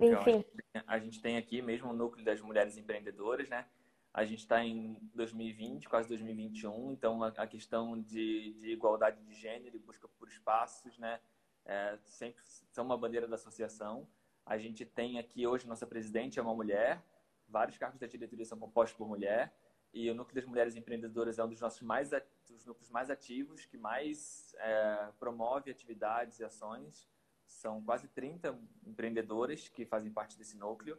enfim. 0.00 0.44
a 0.86 0.98
gente 0.98 1.20
tem 1.20 1.36
aqui 1.36 1.62
mesmo 1.62 1.90
o 1.90 1.94
núcleo 1.94 2.24
das 2.24 2.40
mulheres 2.40 2.76
empreendedoras, 2.76 3.48
né? 3.48 3.66
A 4.12 4.24
gente 4.24 4.40
está 4.40 4.64
em 4.64 4.98
2020, 5.14 5.88
quase 5.88 6.08
2021, 6.08 6.92
então 6.92 7.22
a, 7.22 7.46
questão 7.46 8.00
de, 8.00 8.54
de, 8.54 8.70
igualdade 8.70 9.22
de 9.22 9.32
gênero 9.34 9.76
e 9.76 9.78
busca 9.78 10.08
por 10.08 10.28
espaços, 10.28 10.98
né, 10.98 11.20
é, 11.64 11.96
sempre 12.04 12.42
são 12.44 12.84
uma 12.84 12.98
bandeira 12.98 13.28
da 13.28 13.36
associação. 13.36 14.08
A 14.44 14.58
gente 14.58 14.84
tem 14.84 15.18
aqui 15.18 15.46
hoje 15.46 15.68
nossa 15.68 15.86
presidente 15.86 16.40
é 16.40 16.42
uma 16.42 16.54
mulher, 16.54 17.00
vários 17.48 17.78
cargos 17.78 18.00
da 18.00 18.06
diretoria 18.08 18.44
são 18.44 18.58
compostos 18.58 18.98
por 18.98 19.06
mulher 19.06 19.54
e 19.92 20.08
o 20.10 20.14
núcleo 20.14 20.34
das 20.34 20.44
mulheres 20.44 20.76
empreendedoras 20.76 21.38
é 21.38 21.44
um 21.44 21.48
dos 21.48 21.60
nossos 21.60 21.82
mais 21.82 22.10
dos 22.48 22.64
núcleos 22.64 22.90
mais 22.90 23.10
ativos, 23.10 23.64
que 23.64 23.76
mais 23.76 24.54
é, 24.58 25.12
promove 25.18 25.70
atividades 25.70 26.38
e 26.38 26.44
ações. 26.44 27.08
São 27.46 27.82
quase 27.82 28.06
30 28.08 28.56
empreendedoras 28.86 29.68
que 29.68 29.84
fazem 29.84 30.12
parte 30.12 30.38
desse 30.38 30.56
núcleo. 30.56 30.96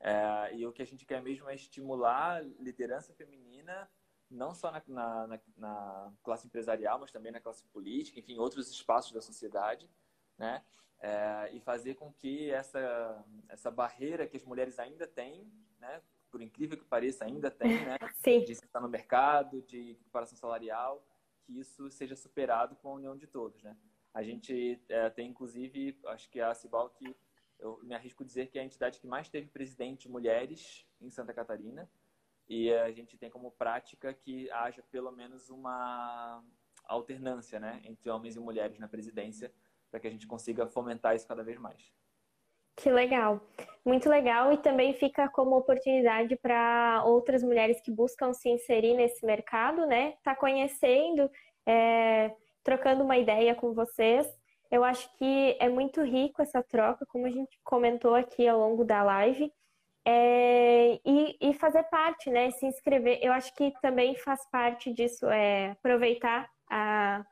É, 0.00 0.54
e 0.54 0.66
o 0.66 0.72
que 0.72 0.80
a 0.80 0.86
gente 0.86 1.04
quer 1.04 1.22
mesmo 1.22 1.48
é 1.48 1.54
estimular 1.54 2.42
liderança 2.58 3.12
feminina, 3.12 3.88
não 4.30 4.54
só 4.54 4.70
na, 4.70 4.82
na, 4.86 5.40
na, 5.56 6.12
classe 6.22 6.46
empresarial, 6.46 6.98
mas 6.98 7.10
também 7.10 7.30
na 7.30 7.40
classe 7.40 7.64
política, 7.66 8.18
enfim, 8.18 8.38
outros 8.38 8.70
espaços 8.70 9.12
da 9.12 9.20
sociedade, 9.20 9.90
né? 10.38 10.64
É, 11.02 11.50
e 11.52 11.60
fazer 11.60 11.94
com 11.94 12.12
que 12.12 12.50
essa, 12.50 13.24
essa 13.48 13.70
barreira 13.70 14.26
que 14.26 14.36
as 14.36 14.44
mulheres 14.44 14.78
ainda 14.78 15.06
têm, 15.06 15.50
né? 15.78 16.00
Por 16.30 16.40
incrível 16.40 16.78
que 16.78 16.84
pareça, 16.84 17.24
ainda 17.24 17.50
tem, 17.50 17.84
né? 17.84 17.96
Sim. 18.24 18.44
De 18.44 18.52
estar 18.52 18.80
no 18.80 18.88
mercado, 18.88 19.60
de 19.62 19.92
equiparação 19.92 20.36
salarial, 20.36 21.04
que 21.42 21.58
isso 21.58 21.90
seja 21.90 22.16
superado 22.16 22.76
com 22.76 22.88
a 22.88 22.94
união 22.94 23.16
de 23.16 23.26
todos, 23.26 23.62
né? 23.62 23.76
A 24.14 24.22
gente 24.22 24.80
é, 24.88 25.08
tem, 25.10 25.28
inclusive, 25.28 25.98
acho 26.06 26.28
que 26.30 26.40
a 26.40 26.54
Cibal 26.54 26.90
que 26.90 27.16
eu 27.60 27.78
me 27.82 27.94
arrisco 27.94 28.22
a 28.22 28.26
dizer 28.26 28.48
que 28.48 28.58
é 28.58 28.62
a 28.62 28.64
entidade 28.64 29.00
que 29.00 29.06
mais 29.06 29.28
teve 29.28 29.48
presidente 29.48 30.08
mulheres 30.08 30.86
em 31.00 31.10
Santa 31.10 31.32
Catarina. 31.32 31.88
E 32.48 32.72
a 32.72 32.90
gente 32.90 33.16
tem 33.16 33.30
como 33.30 33.52
prática 33.52 34.12
que 34.12 34.50
haja 34.50 34.82
pelo 34.90 35.12
menos 35.12 35.50
uma 35.50 36.42
alternância 36.84 37.60
né, 37.60 37.80
entre 37.84 38.10
homens 38.10 38.34
e 38.34 38.40
mulheres 38.40 38.78
na 38.78 38.88
presidência, 38.88 39.52
para 39.90 40.00
que 40.00 40.08
a 40.08 40.10
gente 40.10 40.26
consiga 40.26 40.66
fomentar 40.66 41.14
isso 41.14 41.28
cada 41.28 41.44
vez 41.44 41.58
mais. 41.58 41.92
Que 42.76 42.90
legal, 42.90 43.40
muito 43.84 44.08
legal 44.08 44.52
e 44.52 44.56
também 44.56 44.94
fica 44.94 45.28
como 45.28 45.56
oportunidade 45.56 46.34
para 46.36 47.02
outras 47.04 47.42
mulheres 47.42 47.80
que 47.80 47.90
buscam 47.90 48.32
se 48.32 48.48
inserir 48.48 48.94
nesse 48.94 49.24
mercado, 49.24 49.86
né? 49.86 50.14
Tá 50.22 50.34
conhecendo, 50.34 51.30
é, 51.66 52.34
trocando 52.64 53.04
uma 53.04 53.18
ideia 53.18 53.54
com 53.54 53.74
vocês 53.74 54.39
eu 54.70 54.84
acho 54.84 55.10
que 55.16 55.56
é 55.58 55.68
muito 55.68 56.02
rico 56.02 56.40
essa 56.40 56.62
troca, 56.62 57.04
como 57.06 57.26
a 57.26 57.30
gente 57.30 57.58
comentou 57.64 58.14
aqui 58.14 58.46
ao 58.46 58.58
longo 58.58 58.84
da 58.84 59.02
live. 59.02 59.52
É, 60.04 60.98
e, 61.04 61.36
e, 61.40 61.54
fazer 61.54 61.82
parte, 61.84 62.30
né? 62.30 62.50
Se 62.52 62.66
inscrever. 62.66 63.18
Eu 63.20 63.32
acho 63.32 63.54
que 63.54 63.72
também 63.82 64.14
faz 64.16 64.48
parte 64.50 64.92
disso, 64.92 65.26
é 65.28 65.72
aproveitar 65.72 66.48
a, 66.70 67.24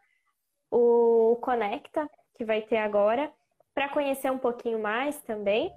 o 0.70 1.38
Conecta, 1.40 2.08
que 2.34 2.44
vai 2.44 2.60
ter 2.60 2.76
agora, 2.76 3.32
para 3.74 3.88
conhecer 3.88 4.30
um 4.30 4.38
pouquinho 4.38 4.78
mais 4.80 5.20
também. 5.22 5.72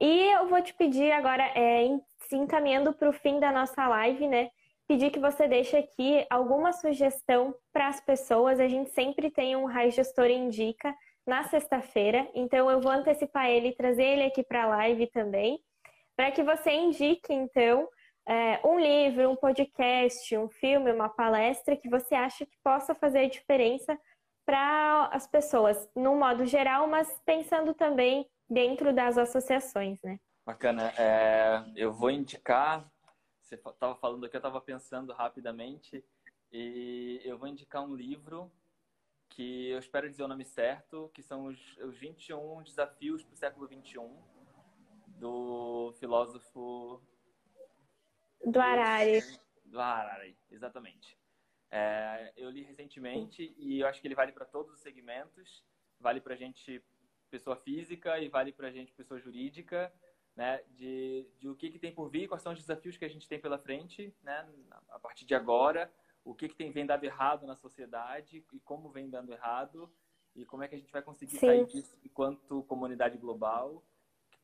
E 0.00 0.32
eu 0.32 0.48
vou 0.48 0.62
te 0.62 0.72
pedir 0.74 1.12
agora, 1.12 1.42
é, 1.54 1.86
se 2.28 2.36
encaminhando 2.36 2.92
para 2.92 3.10
o 3.10 3.12
fim 3.12 3.38
da 3.38 3.52
nossa 3.52 3.86
live, 3.88 4.26
né? 4.26 4.50
Pedir 4.88 5.10
que 5.10 5.20
você 5.20 5.46
deixe 5.46 5.76
aqui 5.76 6.26
alguma 6.30 6.72
sugestão 6.72 7.54
para 7.72 7.88
as 7.88 8.00
pessoas. 8.00 8.58
A 8.58 8.66
gente 8.66 8.90
sempre 8.90 9.30
tem 9.30 9.54
um 9.54 9.66
Raio 9.66 9.92
Gestor 9.92 10.26
Indica 10.26 10.94
na 11.26 11.44
sexta-feira, 11.44 12.26
então 12.34 12.70
eu 12.70 12.80
vou 12.80 12.90
antecipar 12.90 13.50
ele 13.50 13.68
e 13.68 13.76
trazer 13.76 14.02
ele 14.02 14.22
aqui 14.24 14.42
para 14.42 14.62
a 14.62 14.66
live 14.68 15.06
também, 15.08 15.60
para 16.16 16.30
que 16.30 16.42
você 16.42 16.72
indique, 16.72 17.30
então, 17.34 17.86
é, 18.26 18.58
um 18.66 18.80
livro, 18.80 19.30
um 19.30 19.36
podcast, 19.36 20.34
um 20.38 20.48
filme, 20.48 20.90
uma 20.90 21.10
palestra 21.10 21.76
que 21.76 21.88
você 21.88 22.14
acha 22.14 22.46
que 22.46 22.56
possa 22.64 22.94
fazer 22.94 23.28
diferença 23.28 23.98
para 24.46 25.10
as 25.12 25.26
pessoas, 25.26 25.86
no 25.94 26.14
modo 26.14 26.46
geral, 26.46 26.88
mas 26.88 27.20
pensando 27.26 27.74
também 27.74 28.26
dentro 28.48 28.94
das 28.94 29.18
associações, 29.18 30.00
né? 30.02 30.18
Bacana. 30.46 30.94
É, 30.96 31.62
eu 31.76 31.92
vou 31.92 32.10
indicar 32.10 32.90
você 33.48 33.54
estava 33.54 33.94
falando 33.96 34.26
aqui, 34.26 34.36
eu 34.36 34.38
estava 34.38 34.60
pensando 34.60 35.12
rapidamente 35.12 36.04
e 36.52 37.20
eu 37.24 37.38
vou 37.38 37.48
indicar 37.48 37.82
um 37.82 37.94
livro 37.94 38.52
que 39.28 39.68
eu 39.68 39.78
espero 39.78 40.10
dizer 40.10 40.22
o 40.22 40.28
nome 40.28 40.44
certo, 40.44 41.10
que 41.14 41.22
são 41.22 41.46
os, 41.46 41.76
os 41.78 41.96
21 41.96 42.62
desafios 42.62 43.22
para 43.22 43.34
o 43.34 43.36
século 43.36 43.68
21 43.68 44.22
do 45.18 45.94
filósofo 45.98 47.02
do 48.44 48.60
Harari. 48.60 49.20
Do 49.64 49.80
Harari, 49.80 50.36
exatamente. 50.50 51.18
É, 51.70 52.32
eu 52.36 52.50
li 52.50 52.62
recentemente 52.62 53.54
e 53.58 53.80
eu 53.80 53.86
acho 53.86 54.00
que 54.00 54.06
ele 54.06 54.14
vale 54.14 54.32
para 54.32 54.46
todos 54.46 54.72
os 54.72 54.80
segmentos. 54.80 55.64
Vale 56.00 56.20
para 56.20 56.36
gente 56.36 56.82
pessoa 57.30 57.56
física 57.56 58.18
e 58.18 58.28
vale 58.28 58.52
para 58.52 58.70
gente 58.70 58.92
pessoa 58.92 59.20
jurídica, 59.20 59.92
né? 60.38 60.62
De, 60.70 61.26
de 61.40 61.48
o 61.48 61.56
que, 61.56 61.68
que 61.68 61.80
tem 61.80 61.92
por 61.92 62.08
vir, 62.08 62.28
quais 62.28 62.42
são 62.42 62.52
os 62.52 62.60
desafios 62.60 62.96
que 62.96 63.04
a 63.04 63.08
gente 63.08 63.26
tem 63.26 63.40
pela 63.40 63.58
frente, 63.58 64.14
né? 64.22 64.48
A 64.90 64.98
partir 65.00 65.26
de 65.26 65.34
agora, 65.34 65.92
o 66.24 66.32
que, 66.32 66.48
que 66.48 66.54
tem 66.54 66.70
vem 66.70 66.86
dado 66.86 67.02
errado 67.02 67.44
na 67.44 67.56
sociedade 67.56 68.46
e 68.52 68.60
como 68.60 68.88
vem 68.88 69.10
dando 69.10 69.32
errado 69.32 69.92
e 70.36 70.46
como 70.46 70.62
é 70.62 70.68
que 70.68 70.76
a 70.76 70.78
gente 70.78 70.92
vai 70.92 71.02
conseguir 71.02 71.32
Sim. 71.32 71.46
sair 71.46 71.66
disso 71.66 71.98
enquanto 72.04 72.62
comunidade 72.62 73.18
global, 73.18 73.82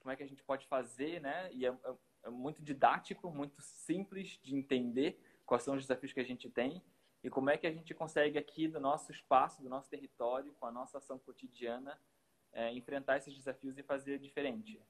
como 0.01 0.11
é 0.11 0.17
que 0.17 0.25
a 0.25 0.27
gente 0.27 0.43
pode 0.43 0.67
fazer, 0.67 1.21
né? 1.21 1.49
E 1.53 1.65
é, 1.65 1.69
é, 1.69 1.95
é 2.25 2.31
muito 2.31 2.61
didático, 2.61 3.31
muito 3.31 3.63
simples 3.63 4.37
de 4.43 4.53
entender 4.57 5.17
quais 5.47 5.63
são 5.63 5.77
os 5.77 5.83
desafios 5.83 6.13
que 6.13 6.19
a 6.19 6.25
gente 6.25 6.51
tem 6.51 6.83
e 7.23 7.31
como 7.31 7.51
é 7.51 7.57
que 7.57 7.69
a 7.69 7.73
gente 7.73 7.95
consegue 7.95 8.37
aqui 8.37 8.67
do 8.67 8.81
nosso 8.81 9.13
espaço, 9.13 9.63
do 9.63 9.69
nosso 9.69 9.89
território, 9.89 10.53
com 10.55 10.67
a 10.67 10.73
nossa 10.73 10.99
ação 10.99 11.21
cotidiana, 11.21 11.97
é, 12.53 12.73
enfrentar 12.73 13.19
esses 13.19 13.33
desafios 13.33 13.79
e 13.79 13.83
fazer 13.85 14.19
diferente. 14.19 14.83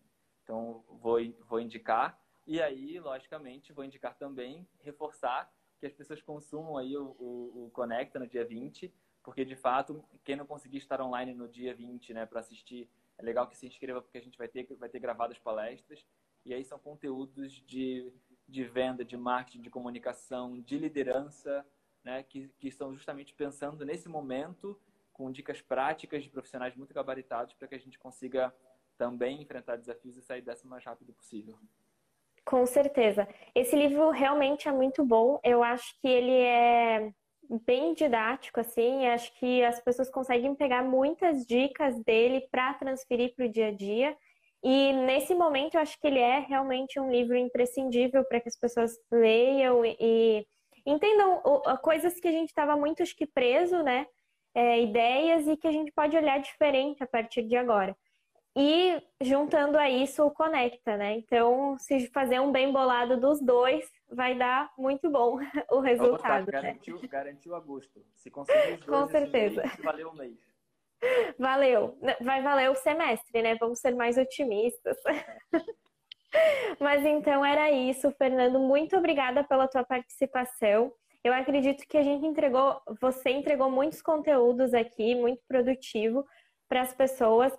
Então, 0.44 0.84
vou, 0.88 1.18
vou 1.48 1.58
indicar. 1.58 2.18
E 2.46 2.60
aí, 2.60 3.00
logicamente, 3.00 3.72
vou 3.72 3.84
indicar 3.84 4.14
também, 4.14 4.68
reforçar 4.82 5.50
que 5.80 5.86
as 5.86 5.92
pessoas 5.92 6.22
consumam 6.22 6.76
aí 6.76 6.96
o, 6.96 7.16
o, 7.18 7.66
o 7.66 7.70
Conecta 7.72 8.18
no 8.18 8.26
dia 8.26 8.44
20, 8.44 8.92
porque, 9.22 9.44
de 9.44 9.56
fato, 9.56 10.04
quem 10.22 10.36
não 10.36 10.46
conseguir 10.46 10.78
estar 10.78 11.00
online 11.00 11.34
no 11.34 11.48
dia 11.48 11.74
20, 11.74 12.12
né, 12.12 12.26
para 12.26 12.40
assistir, 12.40 12.88
é 13.18 13.22
legal 13.22 13.46
que 13.46 13.56
se 13.56 13.66
inscreva, 13.66 14.02
porque 14.02 14.18
a 14.18 14.20
gente 14.20 14.36
vai 14.36 14.46
ter, 14.46 14.66
vai 14.76 14.88
ter 14.88 14.98
gravadas 14.98 15.38
palestras. 15.38 16.06
E 16.44 16.52
aí 16.52 16.62
são 16.62 16.78
conteúdos 16.78 17.52
de, 17.66 18.12
de 18.46 18.64
venda, 18.64 19.02
de 19.04 19.16
marketing, 19.16 19.62
de 19.62 19.70
comunicação, 19.70 20.60
de 20.60 20.78
liderança, 20.78 21.66
né, 22.02 22.22
que, 22.22 22.48
que 22.58 22.68
estão 22.68 22.92
justamente 22.92 23.32
pensando 23.32 23.84
nesse 23.84 24.08
momento 24.08 24.78
com 25.10 25.30
dicas 25.30 25.62
práticas 25.62 26.22
de 26.22 26.28
profissionais 26.28 26.76
muito 26.76 26.92
gabaritados 26.92 27.54
para 27.54 27.68
que 27.68 27.74
a 27.74 27.78
gente 27.78 27.98
consiga 27.98 28.54
também 28.96 29.42
enfrentar 29.42 29.76
desafios 29.76 30.16
e 30.16 30.22
sair 30.22 30.42
dessa 30.42 30.66
o 30.66 30.70
mais 30.70 30.84
rápido 30.84 31.12
possível. 31.12 31.58
Com 32.44 32.66
certeza. 32.66 33.26
Esse 33.54 33.74
livro 33.74 34.10
realmente 34.10 34.68
é 34.68 34.72
muito 34.72 35.04
bom. 35.04 35.40
Eu 35.42 35.62
acho 35.62 35.98
que 36.00 36.08
ele 36.08 36.36
é 36.36 37.10
bem 37.66 37.94
didático, 37.94 38.60
assim. 38.60 39.06
Acho 39.06 39.32
que 39.38 39.62
as 39.64 39.80
pessoas 39.80 40.10
conseguem 40.10 40.54
pegar 40.54 40.82
muitas 40.82 41.46
dicas 41.46 41.98
dele 42.04 42.46
para 42.50 42.74
transferir 42.74 43.34
para 43.34 43.46
o 43.46 43.48
dia 43.48 43.68
a 43.68 43.72
dia. 43.72 44.16
E 44.62 44.92
nesse 44.92 45.34
momento, 45.34 45.74
eu 45.74 45.80
acho 45.80 45.98
que 46.00 46.06
ele 46.06 46.18
é 46.18 46.38
realmente 46.38 46.98
um 46.98 47.10
livro 47.10 47.36
imprescindível 47.36 48.24
para 48.24 48.40
que 48.40 48.48
as 48.48 48.56
pessoas 48.56 48.92
leiam 49.10 49.84
e 49.84 50.46
entendam 50.86 51.42
coisas 51.82 52.18
que 52.20 52.28
a 52.28 52.32
gente 52.32 52.48
estava 52.48 52.76
muito 52.76 53.02
acho 53.02 53.16
que 53.16 53.26
preso, 53.26 53.82
né? 53.82 54.06
É, 54.54 54.80
ideias 54.80 55.46
e 55.48 55.56
que 55.56 55.66
a 55.66 55.72
gente 55.72 55.92
pode 55.92 56.16
olhar 56.16 56.38
diferente 56.38 57.02
a 57.02 57.06
partir 57.06 57.42
de 57.42 57.56
agora. 57.56 57.96
E 58.56 59.02
juntando 59.20 59.76
a 59.76 59.90
isso 59.90 60.24
o 60.24 60.30
conecta, 60.30 60.96
né? 60.96 61.16
Então, 61.16 61.76
se 61.76 62.08
fazer 62.10 62.40
um 62.40 62.52
bem 62.52 62.72
bolado 62.72 63.18
dos 63.18 63.40
dois, 63.40 63.84
vai 64.08 64.36
dar 64.36 64.72
muito 64.78 65.10
bom 65.10 65.38
o 65.72 65.80
resultado. 65.80 66.46
Garantiu, 66.46 67.00
né? 67.00 67.08
garantiu 67.08 67.54
a 67.56 67.60
gosto. 67.60 68.04
Se 68.14 68.30
conseguir 68.30 68.74
os 68.74 68.86
dois, 68.86 69.00
Com 69.00 69.08
certeza. 69.08 69.62
Mês, 69.62 69.76
valeu 69.82 70.10
o 70.10 70.16
mês. 70.16 70.38
Valeu. 71.38 71.98
Vai 72.20 72.42
valer 72.42 72.70
o 72.70 72.74
semestre, 72.76 73.42
né? 73.42 73.56
Vamos 73.56 73.80
ser 73.80 73.94
mais 73.94 74.16
otimistas. 74.16 74.96
Mas 76.80 77.04
então 77.04 77.44
era 77.44 77.70
isso, 77.70 78.10
Fernando. 78.12 78.58
Muito 78.58 78.96
obrigada 78.96 79.44
pela 79.44 79.68
tua 79.68 79.84
participação. 79.84 80.92
Eu 81.22 81.32
acredito 81.32 81.86
que 81.88 81.96
a 81.96 82.02
gente 82.02 82.26
entregou, 82.26 82.80
você 83.00 83.30
entregou 83.30 83.70
muitos 83.70 84.02
conteúdos 84.02 84.74
aqui, 84.74 85.14
muito 85.14 85.42
produtivo 85.48 86.24
para 86.68 86.82
as 86.82 86.92
pessoas. 86.92 87.52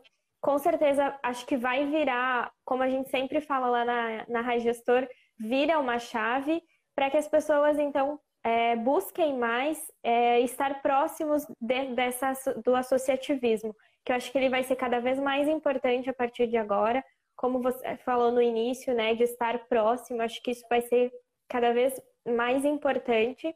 Com 0.46 0.60
certeza, 0.60 1.18
acho 1.24 1.44
que 1.48 1.58
vai 1.58 1.88
virar, 1.88 2.52
como 2.64 2.84
a 2.84 2.88
gente 2.88 3.10
sempre 3.10 3.42
fala 3.42 3.68
lá 3.68 3.84
na, 3.84 4.26
na 4.28 4.42
Rai 4.42 4.60
Gestor, 4.60 5.08
vira 5.40 5.80
uma 5.80 5.98
chave 5.98 6.62
para 6.94 7.10
que 7.10 7.18
as 7.18 7.28
pessoas, 7.28 7.80
então, 7.80 8.20
é, 8.44 8.76
busquem 8.76 9.36
mais 9.40 9.92
é, 10.04 10.42
estar 10.42 10.84
próximos 10.84 11.48
de, 11.60 11.96
dessa, 11.96 12.32
do 12.64 12.76
associativismo, 12.76 13.76
que 14.06 14.12
eu 14.12 14.18
acho 14.18 14.32
que 14.32 14.38
ele 14.38 14.50
vai 14.50 14.62
ser 14.62 14.76
cada 14.76 15.00
vez 15.00 15.18
mais 15.18 15.48
importante 15.48 16.12
a 16.12 16.14
partir 16.14 16.46
de 16.46 16.58
agora 16.58 17.04
como 17.36 17.60
você 17.60 17.98
falou 17.98 18.32
no 18.32 18.40
início, 18.40 18.94
né, 18.94 19.16
de 19.16 19.24
estar 19.24 19.68
próximo, 19.68 20.22
acho 20.22 20.40
que 20.44 20.52
isso 20.52 20.66
vai 20.70 20.82
ser 20.82 21.12
cada 21.50 21.74
vez 21.74 22.00
mais 22.24 22.64
importante. 22.64 23.52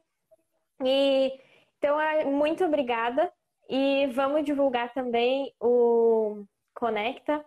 E 0.84 1.32
então, 1.78 2.00
é, 2.00 2.24
muito 2.24 2.64
obrigada 2.64 3.32
e 3.68 4.08
vamos 4.08 4.44
divulgar 4.44 4.92
também 4.92 5.54
o 5.60 6.44
Conecta 6.80 7.44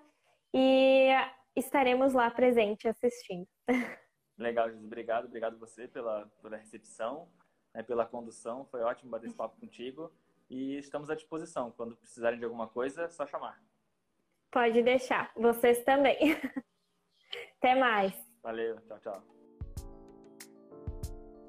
e 0.53 1.09
estaremos 1.55 2.13
lá 2.13 2.29
presente 2.29 2.87
assistindo. 2.87 3.47
Legal, 4.37 4.67
Jesus. 4.69 4.85
Obrigado, 4.85 5.25
obrigado 5.25 5.57
você 5.57 5.87
pela, 5.87 6.27
pela 6.39 6.55
recepção, 6.55 7.27
né, 7.73 7.81
pela 7.81 8.05
condução. 8.05 8.63
Foi 8.65 8.81
ótimo 8.81 9.09
bater 9.09 9.25
esse 9.25 9.35
papo 9.35 9.59
contigo 9.59 10.13
e 10.47 10.77
estamos 10.77 11.09
à 11.09 11.15
disposição. 11.15 11.71
Quando 11.71 11.97
precisarem 11.97 12.37
de 12.37 12.45
alguma 12.45 12.67
coisa, 12.67 13.05
é 13.05 13.09
só 13.09 13.25
chamar. 13.25 13.59
Pode 14.51 14.83
deixar. 14.83 15.31
Vocês 15.35 15.83
também. 15.83 16.15
Até 17.57 17.73
mais. 17.73 18.13
Valeu. 18.43 18.79
Tchau, 18.81 18.99
tchau. 18.99 19.23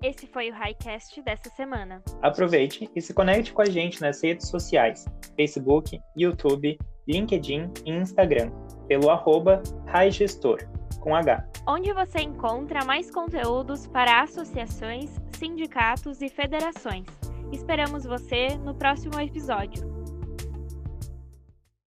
Esse 0.03 0.27
foi 0.27 0.51
o 0.51 0.55
Highcast 0.55 1.21
dessa 1.21 1.51
semana. 1.51 2.03
Aproveite 2.23 2.91
e 2.97 3.01
se 3.03 3.13
conecte 3.13 3.53
com 3.53 3.61
a 3.61 3.67
gente 3.67 4.01
nas 4.01 4.23
redes 4.23 4.49
sociais: 4.49 5.05
Facebook, 5.37 6.01
YouTube, 6.17 6.79
LinkedIn 7.07 7.71
e 7.85 7.91
Instagram, 7.91 8.51
pelo 8.89 9.11
arroba 9.11 9.63
Gestor, 10.11 10.67
com 11.01 11.15
H. 11.15 11.47
Onde 11.67 11.93
você 11.93 12.21
encontra 12.21 12.85
mais 12.85 13.11
conteúdos 13.11 13.87
para 13.87 14.23
associações, 14.23 15.11
sindicatos 15.39 16.21
e 16.21 16.29
federações. 16.29 17.07
Esperamos 17.53 18.05
você 18.05 18.57
no 18.65 18.75
próximo 18.75 19.19
episódio. 19.21 19.94